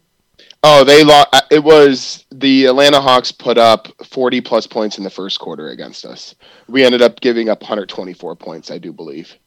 [0.63, 1.33] Oh, they lost.
[1.51, 6.05] It was the Atlanta Hawks put up 40 plus points in the first quarter against
[6.05, 6.35] us.
[6.67, 9.37] We ended up giving up 124 points, I do believe.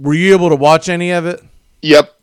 [0.00, 1.42] Were you able to watch any of it?
[1.82, 2.14] Yep.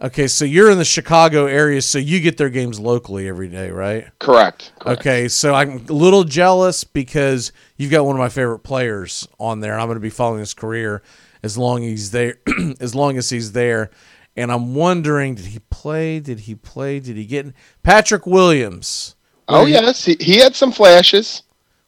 [0.00, 3.70] Okay, so you're in the Chicago area, so you get their games locally every day,
[3.70, 4.08] right?
[4.18, 4.72] Correct.
[4.84, 9.60] Okay, so I'm a little jealous because you've got one of my favorite players on
[9.60, 11.02] there, and I'm going to be following his career
[11.44, 12.38] as long as he's there.
[12.80, 13.90] as long as he's there,
[14.36, 16.18] and I'm wondering, did he play?
[16.18, 16.98] Did he play?
[16.98, 17.54] Did he get
[17.84, 19.14] Patrick Williams?
[19.46, 20.04] Oh, yes.
[20.04, 21.42] He, he had some flashes.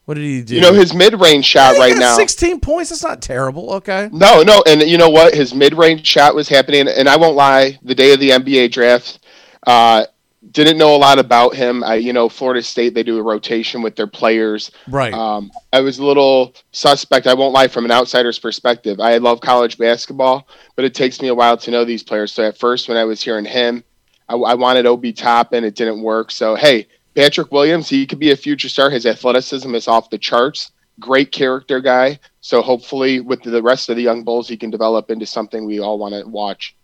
[0.05, 0.57] What did he do?
[0.57, 2.15] You know, his mid range shot right now.
[2.15, 2.91] 16 points.
[2.91, 3.73] That's not terrible.
[3.75, 4.11] Okay.
[4.13, 5.35] No, no, and you know what?
[5.35, 7.79] His mid-range shot was happening, and I won't lie.
[7.83, 9.21] The day of the NBA draft,
[9.67, 10.05] uh,
[10.51, 11.83] didn't know a lot about him.
[11.83, 14.71] I, you know, Florida State they do a rotation with their players.
[14.89, 15.13] Right.
[15.13, 17.27] Um, I was a little suspect.
[17.27, 19.01] I won't lie from an outsider's perspective.
[19.01, 20.47] I love college basketball,
[20.77, 22.33] but it takes me a while to know these players.
[22.33, 23.85] So at first, when I was hearing him,
[24.29, 25.65] I, I wanted Obi Toppin.
[25.65, 26.31] It didn't work.
[26.31, 28.91] So hey, Patrick Williams, he could be a future star.
[28.91, 30.73] His athleticism is off the charts.
[31.01, 32.19] Great character guy.
[32.41, 35.81] So hopefully, with the rest of the young bulls, he can develop into something we
[35.81, 36.77] all want to watch.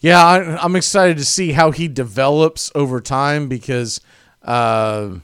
[0.00, 4.00] Yeah, I, I'm excited to see how he develops over time because
[4.42, 5.16] uh,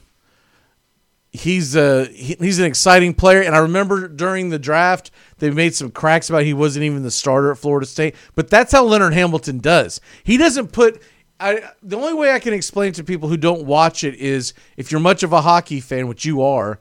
[1.31, 3.41] he's a he, he's an exciting player.
[3.41, 7.11] And I remember during the draft they made some cracks about he wasn't even the
[7.11, 8.15] starter at Florida State.
[8.35, 10.01] But that's how Leonard Hamilton does.
[10.23, 11.01] He doesn't put.
[11.39, 14.91] I, the only way I can explain to people who don't watch it is if
[14.91, 16.79] you're much of a hockey fan, which you are,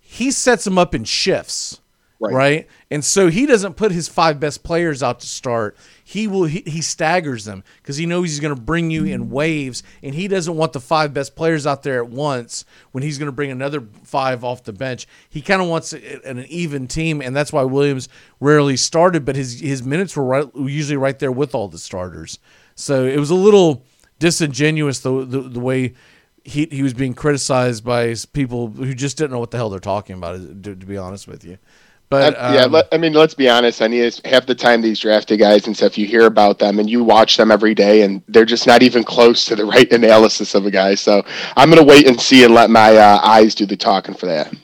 [0.00, 1.80] he sets them up in shifts
[2.32, 2.68] right.
[2.90, 5.76] And so he doesn't put his five best players out to start.
[6.04, 9.30] He will he, he staggers them because he knows he's going to bring you in
[9.30, 13.18] waves, and he doesn't want the five best players out there at once when he's
[13.18, 15.06] going to bring another five off the bench.
[15.28, 18.08] He kind of wants a- an even team, and that's why Williams
[18.40, 22.38] rarely started, but his his minutes were right, usually right there with all the starters.
[22.74, 23.84] So it was a little
[24.18, 25.94] disingenuous the the, the way.
[26.46, 29.80] He, he was being criticized by people who just didn't know what the hell they're
[29.80, 30.62] talking about.
[30.62, 31.56] To, to be honest with you,
[32.10, 33.80] but Uh, yeah, um, let, I mean, let's be honest.
[33.80, 36.88] I mean, half the time these drafted guys and stuff, you hear about them and
[36.88, 40.54] you watch them every day, and they're just not even close to the right analysis
[40.54, 40.94] of a guy.
[40.94, 41.24] So
[41.56, 44.54] I'm gonna wait and see and let my uh, eyes do the talking for that.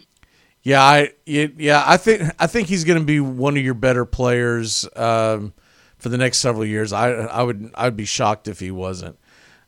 [0.63, 4.05] Yeah, I yeah, I think I think he's going to be one of your better
[4.05, 5.55] players um,
[5.99, 6.93] for the next several years.
[6.93, 9.19] I I would I'd be shocked if he wasn't.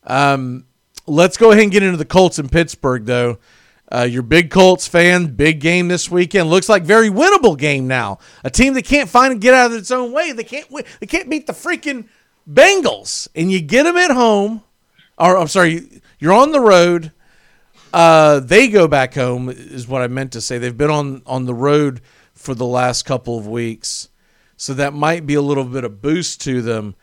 [0.05, 0.67] Um,
[1.07, 3.39] let's go ahead and get into the Colts in Pittsburgh, though.
[3.91, 6.49] Uh, your big Colts fan, big game this weekend.
[6.49, 8.19] Looks like very winnable game now.
[8.43, 10.33] A team that can't find and get out of its own way.
[10.33, 10.85] They can't win.
[11.01, 12.09] They can't beat the freaking
[12.51, 14.63] Bengals, and you get them at home.
[15.19, 17.13] Or I'm sorry, you're on the road.
[17.93, 20.57] Uh, they go back home is what I meant to say.
[20.57, 22.01] They've been on on the road
[22.33, 24.09] for the last couple of weeks,
[24.57, 26.97] so that might be a little bit of boost to them.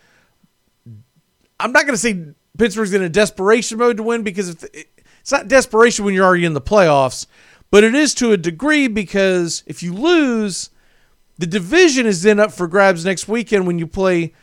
[1.60, 5.48] I'm not going to say Pittsburgh's in a desperation mode to win because it's not
[5.48, 7.26] desperation when you're already in the playoffs,
[7.72, 10.70] but it is to a degree because if you lose,
[11.38, 14.34] the division is then up for grabs next weekend when you play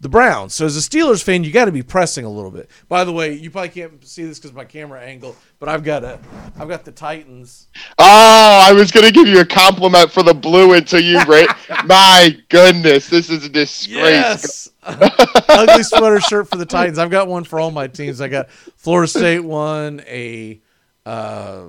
[0.00, 0.54] the Browns.
[0.54, 2.70] So as a Steelers fan, you got to be pressing a little bit.
[2.88, 6.04] By the way, you probably can't see this because my camera angle, but I've got
[6.04, 6.18] a,
[6.58, 7.68] I've got the Titans.
[7.98, 11.48] Oh, I was gonna give you a compliment for the blue until you rate.
[11.86, 13.96] my goodness, this is a disgrace.
[13.96, 14.70] Yes.
[14.82, 16.98] Ugly sweater shirt for the Titans.
[16.98, 18.20] I've got one for all my teams.
[18.20, 20.60] I got Florida State one, a
[21.06, 21.68] uh,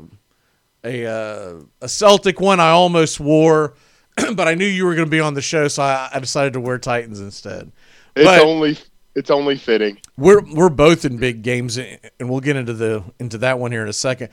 [0.83, 2.59] a uh, a Celtic one.
[2.59, 3.75] I almost wore,
[4.35, 6.53] but I knew you were going to be on the show, so I, I decided
[6.53, 7.71] to wear Titans instead.
[8.19, 8.77] It's But- only
[9.15, 9.97] it's only fitting.
[10.17, 11.97] we're we're both in big games, and
[12.29, 14.29] we'll get into the into that one here in a second.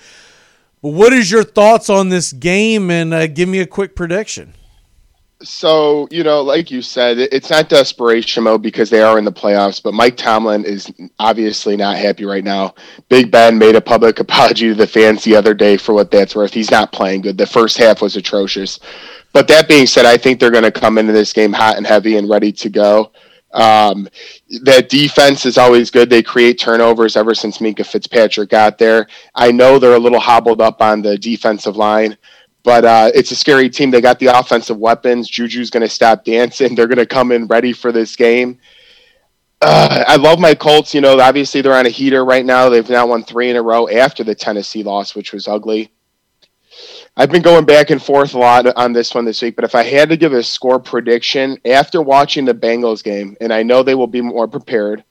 [0.83, 2.91] But what is your thoughts on this game?
[2.91, 4.53] And uh, give me a quick prediction.
[5.43, 9.33] So, you know, like you said, it's not desperation mode because they are in the
[9.33, 12.75] playoffs, but Mike Tomlin is obviously not happy right now.
[13.11, 16.35] Big Ben made a public apology to the fans the other day for what that's
[16.37, 16.55] worth.
[16.55, 17.37] He's not playing good.
[17.37, 18.79] The first half was atrocious.
[19.33, 21.87] But that being said, I think they're going to come into this game hot and
[21.87, 23.11] heavy and ready to go.
[23.55, 24.09] Um,
[24.63, 26.11] that defense is always good.
[26.11, 29.07] They create turnovers ever since Minkah Fitzpatrick got there.
[29.35, 32.17] I know they're a little hobbled up on the defensive line,
[32.65, 33.91] but uh, it's a scary team.
[33.91, 35.31] They got the offensive weapons.
[35.31, 36.75] Juju's going to stop dancing.
[36.75, 38.59] They're going to come in ready for this game.
[39.63, 40.93] Uh, I love my Colts.
[40.93, 42.69] You know, obviously they're on a heater right now.
[42.69, 45.91] They've now won three in a row after the Tennessee loss, which was ugly.
[47.17, 49.77] I've been going back and forth a lot on this one this week, but if
[49.77, 53.85] I had to give a score prediction after watching the Bengals game, and I know
[53.85, 55.05] they will be more prepared,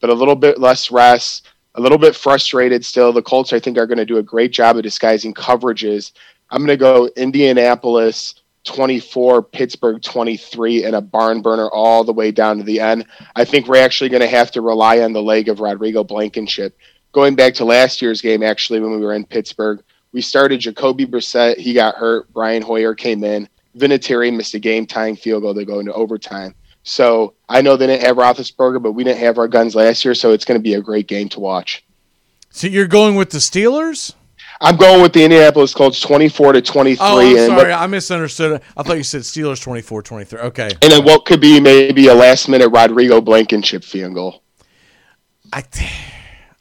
[0.00, 3.14] but a little bit less rest, a little bit frustrated still.
[3.14, 6.12] The Colts, I think, are going to do a great job of disguising coverages.
[6.50, 8.34] I'm going to go Indianapolis
[8.64, 13.06] 24, Pittsburgh 23, and a barn burner all the way down to the end.
[13.36, 16.76] I think we're actually going to have to rely on the leg of Rodrigo Blankenship
[17.12, 19.82] going back to last year's game, actually, when we were in Pittsburgh,
[20.18, 21.58] we started Jacoby Brissett.
[21.58, 22.32] He got hurt.
[22.32, 23.48] Brian Hoyer came in.
[23.76, 26.56] Vinatieri missed a game tying field goal to go into overtime.
[26.82, 30.16] So I know they didn't have Roethlisberger, but we didn't have our guns last year,
[30.16, 31.84] so it's going to be a great game to watch.
[32.50, 34.14] So you're going with the Steelers?
[34.60, 36.96] I'm going with the Indianapolis Colts 24 to 23.
[37.00, 37.70] Oh, I'm sorry.
[37.70, 38.60] what- I misunderstood.
[38.76, 40.40] I thought you said Steelers 24 23.
[40.40, 40.70] Okay.
[40.82, 44.42] and then what could be maybe a last minute Rodrigo Blankenship field goal.
[45.52, 45.62] I,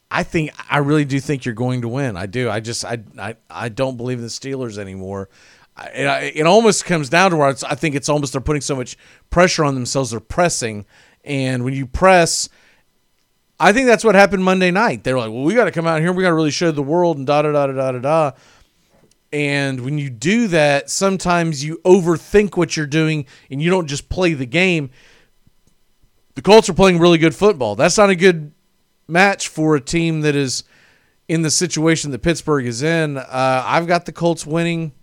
[0.10, 2.16] I think I really do think you're going to win.
[2.16, 2.50] I do.
[2.50, 5.30] I just I I, I don't believe in the Steelers anymore.
[5.76, 8.76] I, it, it almost comes down to where I think it's almost they're putting so
[8.76, 8.98] much
[9.30, 10.12] pressure on themselves.
[10.12, 10.86] They're pressing,
[11.24, 12.48] and when you press,
[13.60, 15.04] I think that's what happened Monday night.
[15.04, 16.14] They were like, "Well, we got to come out here.
[16.14, 18.32] We got to really show the world." And da da da da da da.
[19.34, 24.08] And when you do that, sometimes you overthink what you're doing, and you don't just
[24.08, 24.90] play the game.
[26.36, 27.76] The Colts are playing really good football.
[27.76, 28.54] That's not a good
[29.08, 30.64] match for a team that is
[31.28, 33.18] in the situation that Pittsburgh is in.
[33.18, 34.94] Uh, I've got the Colts winning.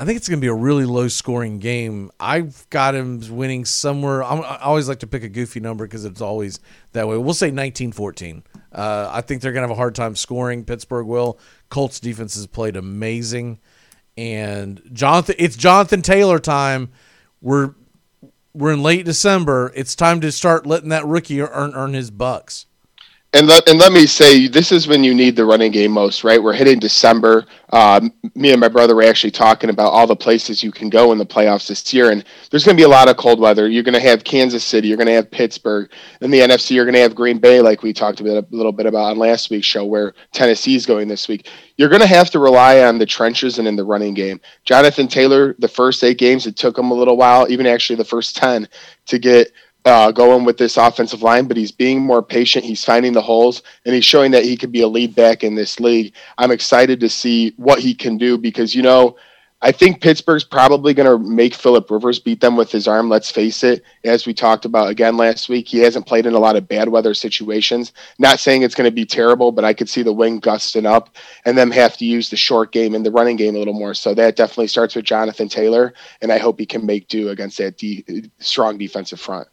[0.00, 2.12] I think it's going to be a really low scoring game.
[2.20, 4.22] I've got him winning somewhere.
[4.22, 6.60] I'm, I always like to pick a goofy number because it's always
[6.92, 7.18] that way.
[7.18, 8.44] We'll say 19 14.
[8.70, 10.64] Uh, I think they're going to have a hard time scoring.
[10.64, 11.40] Pittsburgh will.
[11.68, 13.58] Colts defense has played amazing.
[14.16, 16.90] And Jonathan, it's Jonathan Taylor time.
[17.40, 17.74] We're
[18.54, 19.72] we're in late December.
[19.74, 22.66] It's time to start letting that rookie earn earn his bucks.
[23.34, 26.24] And let, and let me say, this is when you need the running game most,
[26.24, 26.42] right?
[26.42, 27.44] We're hitting December.
[27.74, 31.12] Um, me and my brother were actually talking about all the places you can go
[31.12, 32.10] in the playoffs this year.
[32.10, 33.68] And there's going to be a lot of cold weather.
[33.68, 34.88] You're going to have Kansas City.
[34.88, 35.90] You're going to have Pittsburgh.
[36.22, 38.72] In the NFC, you're going to have Green Bay, like we talked a, a little
[38.72, 41.50] bit about on last week's show, where Tennessee's going this week.
[41.76, 44.40] You're going to have to rely on the trenches and in the running game.
[44.64, 48.04] Jonathan Taylor, the first eight games, it took him a little while, even actually the
[48.06, 48.66] first 10,
[49.04, 49.52] to get
[49.84, 52.64] uh, going with this offensive line, but he's being more patient.
[52.64, 55.54] He's finding the holes, and he's showing that he could be a lead back in
[55.54, 56.14] this league.
[56.36, 59.16] I'm excited to see what he can do because, you know,
[59.60, 63.08] I think Pittsburgh's probably going to make Philip Rivers beat them with his arm.
[63.08, 63.82] Let's face it.
[64.04, 66.88] As we talked about again last week, he hasn't played in a lot of bad
[66.88, 67.92] weather situations.
[68.20, 71.16] Not saying it's going to be terrible, but I could see the wind gusting up
[71.44, 73.94] and them have to use the short game and the running game a little more.
[73.94, 75.92] So that definitely starts with Jonathan Taylor,
[76.22, 79.48] and I hope he can make do against that de- strong defensive front.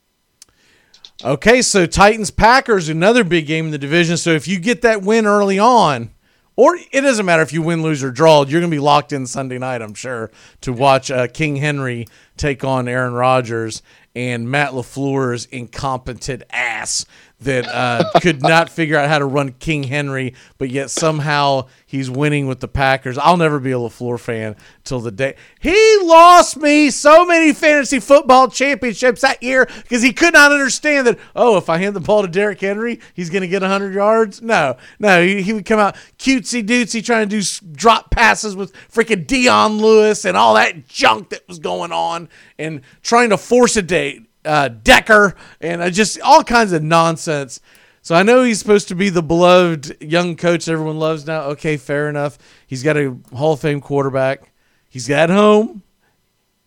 [1.26, 4.15] Okay, so Titans Packers, another big game in the division.
[4.15, 6.11] So if you get that win early on,
[6.56, 9.11] or it doesn't matter if you win, lose, or draw, you're going to be locked
[9.11, 10.30] in Sunday night, I'm sure,
[10.61, 12.06] to watch uh, King Henry
[12.38, 13.81] take on Aaron Rodgers
[14.14, 17.07] and Matt LaFleur's incompetent ass
[17.45, 22.09] that uh, could not figure out how to run King Henry, but yet somehow he's
[22.11, 23.17] winning with the Packers.
[23.17, 25.35] I'll never be a LaFleur fan till the day.
[25.59, 31.07] He lost me so many fantasy football championships that year because he could not understand
[31.07, 33.93] that, oh, if I hand the ball to Derrick Henry, he's going to get 100
[33.93, 34.41] yards.
[34.41, 38.73] No, no, he, he would come out cutesy dootsy trying to do drop passes with
[38.89, 43.76] freaking Dion Lewis and all that junk that was going on and trying to force
[43.77, 47.59] a date uh, Decker and uh, just all kinds of nonsense.
[48.01, 51.41] So I know he's supposed to be the beloved young coach everyone loves now.
[51.51, 52.38] Okay, fair enough.
[52.67, 54.51] He's got a Hall of Fame quarterback.
[54.89, 55.81] He's at home.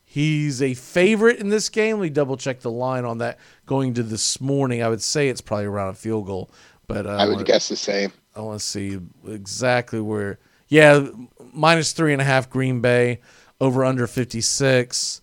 [0.05, 1.99] He's a favorite in this game.
[1.99, 4.83] We double checked the line on that going to this morning.
[4.83, 6.51] I would say it's probably around a field goal,
[6.87, 8.13] but uh, I would wanna- guess the same.
[8.35, 10.39] I want to see exactly where.
[10.69, 11.09] Yeah,
[11.53, 13.21] minus three and a half Green Bay,
[13.61, 15.21] over under 56.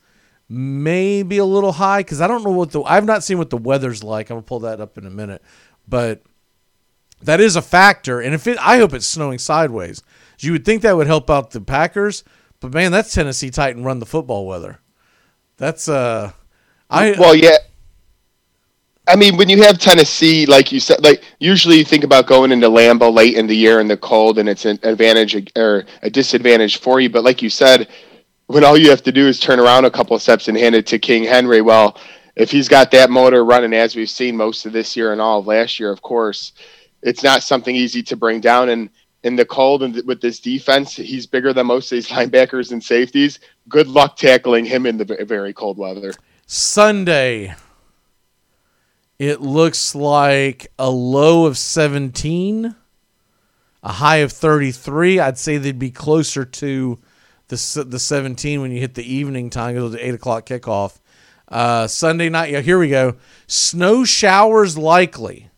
[0.47, 2.83] Maybe a little high because I don't know what the.
[2.83, 4.29] I've not seen what the weather's like.
[4.29, 5.41] I'm gonna pull that up in a minute,
[5.87, 6.21] but
[7.21, 8.21] that is a factor.
[8.21, 10.03] And if it, I hope it's snowing sideways.
[10.39, 12.23] You would think that would help out the Packers,
[12.59, 14.79] but man, that's Tennessee Titan run the football weather.
[15.57, 16.31] That's uh,
[16.89, 17.57] I well, yeah.
[19.07, 22.51] I mean, when you have Tennessee, like you said, like usually you think about going
[22.51, 26.09] into Lambeau late in the year in the cold, and it's an advantage or a
[26.09, 27.09] disadvantage for you.
[27.09, 27.87] But like you said,
[28.47, 30.75] when all you have to do is turn around a couple of steps and hand
[30.75, 31.97] it to King Henry, well,
[32.35, 35.39] if he's got that motor running as we've seen most of this year and all
[35.39, 36.51] of last year, of course,
[37.01, 38.69] it's not something easy to bring down.
[38.69, 38.89] And
[39.23, 42.83] in the cold and with this defense, he's bigger than most of these linebackers and
[42.83, 43.39] safeties.
[43.69, 46.13] Good luck tackling him in the very cold weather.
[46.45, 47.55] Sunday,
[49.17, 52.75] it looks like a low of 17,
[53.81, 55.19] a high of 33.
[55.19, 56.99] I'd say they'd be closer to
[57.47, 60.99] the the 17 when you hit the evening time, go to the 8 o'clock kickoff.
[61.47, 63.15] Uh, Sunday night, yeah, here we go.
[63.47, 65.49] Snow showers likely.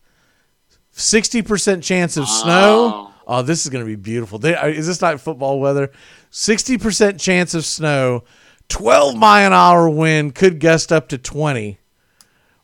[0.94, 3.12] 60% chance of snow.
[3.26, 4.38] Oh, this is going to be beautiful.
[4.38, 5.92] They, uh, is this not football weather?
[6.32, 8.24] 60% chance of snow.
[8.68, 11.78] 12 mile an hour wind could gust up to 20.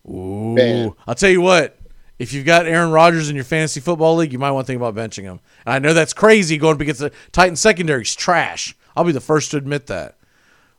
[0.09, 0.55] Ooh.
[0.55, 0.93] Man.
[1.07, 1.79] I'll tell you what.
[2.19, 4.81] if you've got Aaron Rodgers in your fantasy football league, you might want to think
[4.81, 5.41] about benching him.
[5.65, 8.05] And I know that's crazy going up against the Titan secondary.
[8.05, 8.77] secondary's trash.
[8.97, 10.17] I'll be the first to admit that.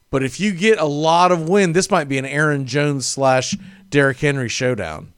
[0.10, 3.56] But if you get a lot of wind, this might be an Aaron Jones slash
[3.90, 5.14] Derrick Henry showdown.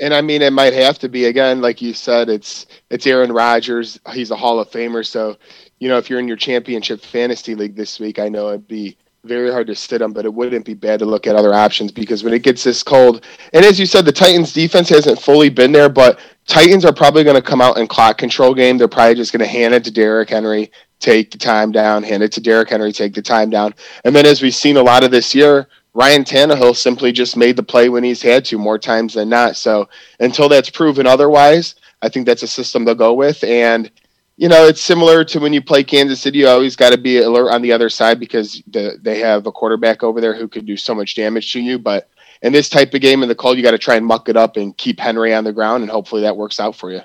[0.00, 3.32] And I mean, it might have to be again, like you said, it's it's Aaron
[3.32, 3.98] Rodgers.
[4.12, 5.36] He's a Hall of Famer, so
[5.78, 8.96] you know if you're in your championship fantasy league this week, I know it'd be
[9.24, 11.90] very hard to sit him, but it wouldn't be bad to look at other options
[11.90, 15.48] because when it gets this cold, and as you said, the Titans defense hasn't fully
[15.48, 18.76] been there, but Titans are probably going to come out in clock control game.
[18.76, 22.22] They're probably just going to hand it to Derrick Henry, take the time down, hand
[22.22, 23.74] it to Derrick Henry, take the time down.
[24.04, 27.56] And then as we've seen a lot of this year, Ryan Tannehill simply just made
[27.56, 29.56] the play when he's had to more times than not.
[29.56, 29.88] So
[30.18, 33.44] until that's proven otherwise, I think that's a system they'll go with.
[33.44, 33.90] And
[34.36, 36.38] you know, it's similar to when you play Kansas City.
[36.38, 39.52] You always got to be alert on the other side because the, they have a
[39.52, 41.78] quarterback over there who could do so much damage to you.
[41.78, 42.10] But
[42.42, 44.36] in this type of game in the cold, you got to try and muck it
[44.36, 47.00] up and keep Henry on the ground, and hopefully that works out for you.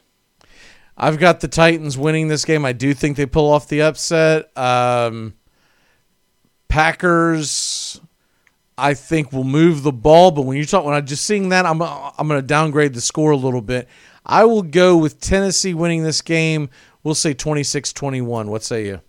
[0.99, 2.65] I've got the Titans winning this game.
[2.65, 4.55] I do think they pull off the upset.
[4.57, 5.33] Um,
[6.67, 8.01] Packers,
[8.77, 11.65] I think will move the ball, but when you talk, when I just seeing that,
[11.65, 13.87] I'm I'm going to downgrade the score a little bit.
[14.25, 16.69] I will go with Tennessee winning this game.
[17.01, 18.47] We'll say 26-21.
[18.47, 19.01] What say you?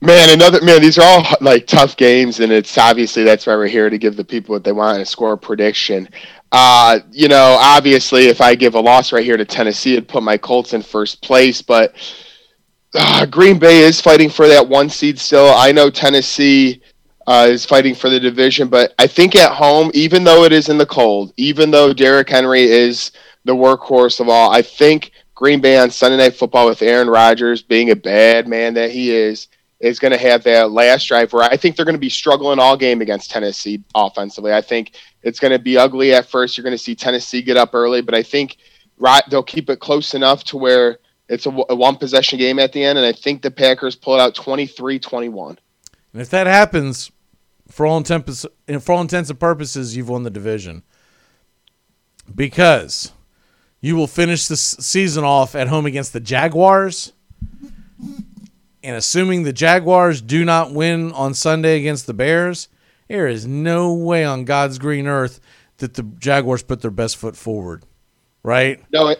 [0.00, 0.80] Man, another man.
[0.80, 4.14] These are all like tough games, and it's obviously that's why we're here to give
[4.14, 6.08] the people what they want and score prediction.
[6.50, 10.22] Uh, you know, obviously, if I give a loss right here to Tennessee, it'd put
[10.22, 11.60] my Colts in first place.
[11.60, 11.94] But
[12.94, 15.52] uh, Green Bay is fighting for that one seed still.
[15.54, 16.82] I know Tennessee
[17.26, 20.70] uh, is fighting for the division, but I think at home, even though it is
[20.70, 23.12] in the cold, even though Derrick Henry is
[23.44, 27.60] the workhorse of all, I think Green Bay on Sunday Night Football with Aaron Rodgers
[27.60, 29.48] being a bad man that he is
[29.80, 32.58] is going to have that last drive where I think they're going to be struggling
[32.58, 34.52] all game against Tennessee offensively.
[34.52, 36.56] I think it's going to be ugly at first.
[36.56, 38.56] You're going to see Tennessee get up early, but I think
[39.30, 40.98] they'll keep it close enough to where
[41.28, 44.20] it's a, one possession game at the end, and I think the Packers pull it
[44.20, 45.58] out 23-21.
[46.12, 47.12] And if that happens,
[47.68, 48.46] for all intents
[48.80, 50.82] for all intents and purposes, you've won the division
[52.34, 53.12] because
[53.80, 57.12] you will finish the season off at home against the Jaguars.
[58.82, 62.68] And assuming the Jaguars do not win on Sunday against the Bears,
[63.08, 65.40] there is no way on God's green earth
[65.78, 67.84] that the Jaguars put their best foot forward.
[68.42, 68.82] Right?
[68.92, 69.14] No,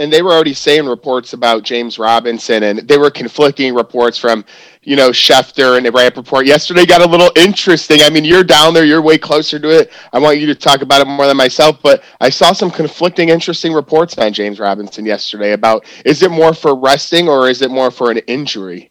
[0.00, 4.46] and they were already saying reports about James Robinson, and they were conflicting reports from,
[4.82, 6.46] you know, Schefter and the Rapoport.
[6.46, 8.00] Yesterday got a little interesting.
[8.00, 9.92] I mean, you're down there, you're way closer to it.
[10.14, 13.28] I want you to talk about it more than myself, but I saw some conflicting,
[13.28, 17.70] interesting reports on James Robinson yesterday about is it more for resting or is it
[17.70, 18.90] more for an injury?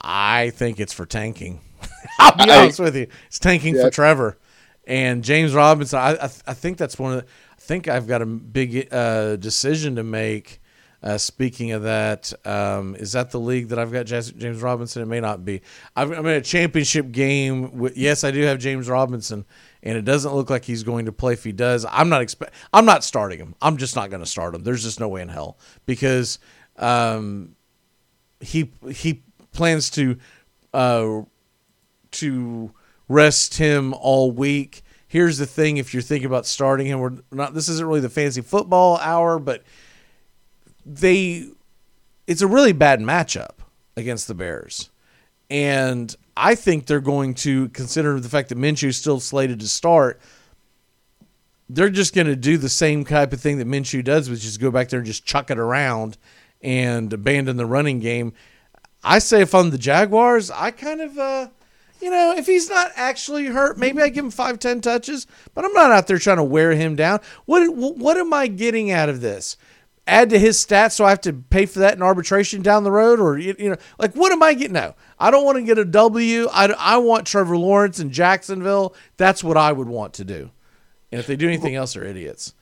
[0.00, 1.60] I think it's for tanking.
[2.18, 3.82] I'll be I, honest with you, it's tanking yeah.
[3.82, 4.38] for Trevor
[4.88, 6.00] and James Robinson.
[6.00, 7.28] I, I, I think that's one of the
[7.68, 10.60] think I've got a big uh, decision to make.
[11.00, 15.00] Uh, speaking of that, um, is that the league that I've got James Robinson?
[15.00, 15.60] It may not be.
[15.94, 17.78] I'm, I'm in a championship game.
[17.78, 19.44] With, yes, I do have James Robinson,
[19.80, 21.34] and it doesn't look like he's going to play.
[21.34, 22.52] If he does, I'm not expect.
[22.72, 23.54] I'm not starting him.
[23.62, 24.64] I'm just not going to start him.
[24.64, 26.40] There's just no way in hell because
[26.78, 27.54] um,
[28.40, 29.22] he he
[29.52, 30.16] plans to
[30.74, 31.20] uh,
[32.10, 32.72] to
[33.08, 37.54] rest him all week here's the thing: if you're thinking about starting him, we're not.
[37.54, 39.64] This isn't really the fancy football hour, but
[40.86, 41.48] they,
[42.26, 43.56] it's a really bad matchup
[43.96, 44.90] against the Bears,
[45.50, 49.68] and I think they're going to consider the fact that Minshew is still slated to
[49.68, 50.20] start.
[51.68, 54.56] They're just going to do the same type of thing that Minshew does, which is
[54.56, 56.16] go back there and just chuck it around
[56.62, 58.32] and abandon the running game.
[59.02, 61.48] I say if I'm the Jaguars, I kind of uh,
[62.00, 65.64] you know, if he's not actually hurt, maybe I give him five, ten touches, but
[65.64, 67.20] I'm not out there trying to wear him down.
[67.46, 69.56] What what am I getting out of this?
[70.06, 72.90] Add to his stats so I have to pay for that in arbitration down the
[72.90, 74.72] road, or you know, like what am I getting?
[74.72, 76.48] No, I don't want to get a W.
[76.52, 78.94] I I want Trevor Lawrence in Jacksonville.
[79.16, 80.50] That's what I would want to do.
[81.10, 82.54] And if they do anything else, they're idiots.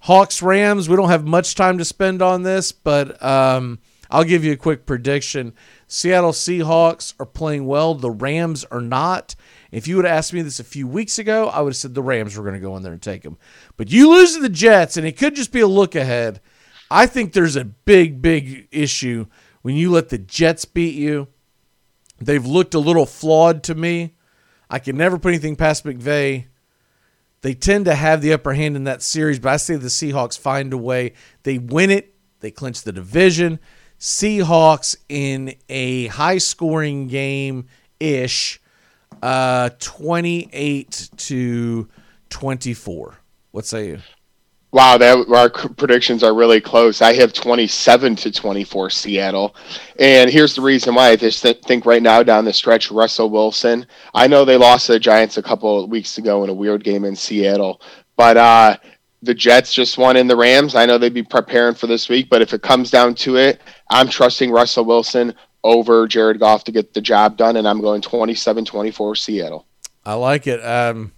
[0.00, 0.88] Hawks Rams.
[0.88, 3.78] We don't have much time to spend on this, but um,
[4.10, 5.54] I'll give you a quick prediction.
[5.86, 7.94] Seattle Seahawks are playing well.
[7.94, 9.34] The Rams are not.
[9.70, 11.94] If you would have asked me this a few weeks ago, I would have said
[11.94, 13.38] the Rams were going to go in there and take them.
[13.76, 16.40] But you lose to the Jets, and it could just be a look ahead.
[16.90, 19.26] I think there's a big, big issue
[19.62, 21.28] when you let the Jets beat you.
[22.20, 24.14] They've looked a little flawed to me.
[24.70, 26.46] I can never put anything past McVay.
[27.42, 30.38] They tend to have the upper hand in that series, but I say the Seahawks
[30.38, 31.12] find a way.
[31.42, 33.58] They win it, they clinch the division.
[34.04, 37.68] Seahawks in a high scoring game
[37.98, 38.60] ish,
[39.22, 41.88] uh, 28 to
[42.28, 43.14] 24.
[43.52, 43.98] What say you?
[44.72, 47.00] Wow, that our predictions are really close.
[47.00, 49.56] I have 27 to 24 Seattle.
[49.98, 51.08] And here's the reason why.
[51.08, 53.86] I just think right now down the stretch, Russell Wilson.
[54.12, 56.84] I know they lost to the Giants a couple of weeks ago in a weird
[56.84, 57.80] game in Seattle,
[58.16, 58.76] but uh,
[59.24, 60.74] the Jets just won in the Rams.
[60.74, 63.60] I know they'd be preparing for this week, but if it comes down to it,
[63.90, 68.02] I'm trusting Russell Wilson over Jared Goff to get the job done, and I'm going
[68.02, 69.66] 27 24 Seattle.
[70.04, 70.64] I like it.
[70.64, 71.12] Um,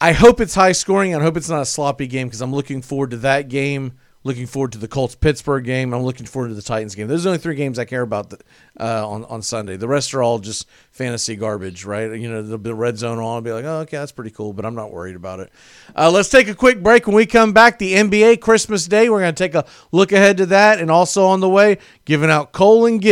[0.00, 1.14] I hope it's high scoring.
[1.14, 3.98] I hope it's not a sloppy game because I'm looking forward to that game.
[4.26, 5.92] Looking forward to the Colts Pittsburgh game.
[5.92, 7.08] I'm looking forward to the Titans game.
[7.08, 8.42] Those are the only three games I care about that,
[8.80, 9.76] uh, on on Sunday.
[9.76, 12.18] The rest are all just fantasy garbage, right?
[12.18, 13.34] You know, the, the red zone on.
[13.34, 15.52] I'll be like, oh, okay, that's pretty cool, but I'm not worried about it.
[15.94, 17.06] Uh, let's take a quick break.
[17.06, 19.10] When we come back, the NBA Christmas Day.
[19.10, 21.76] We're going to take a look ahead to that, and also on the way,
[22.06, 23.02] giving out coal and Gibb.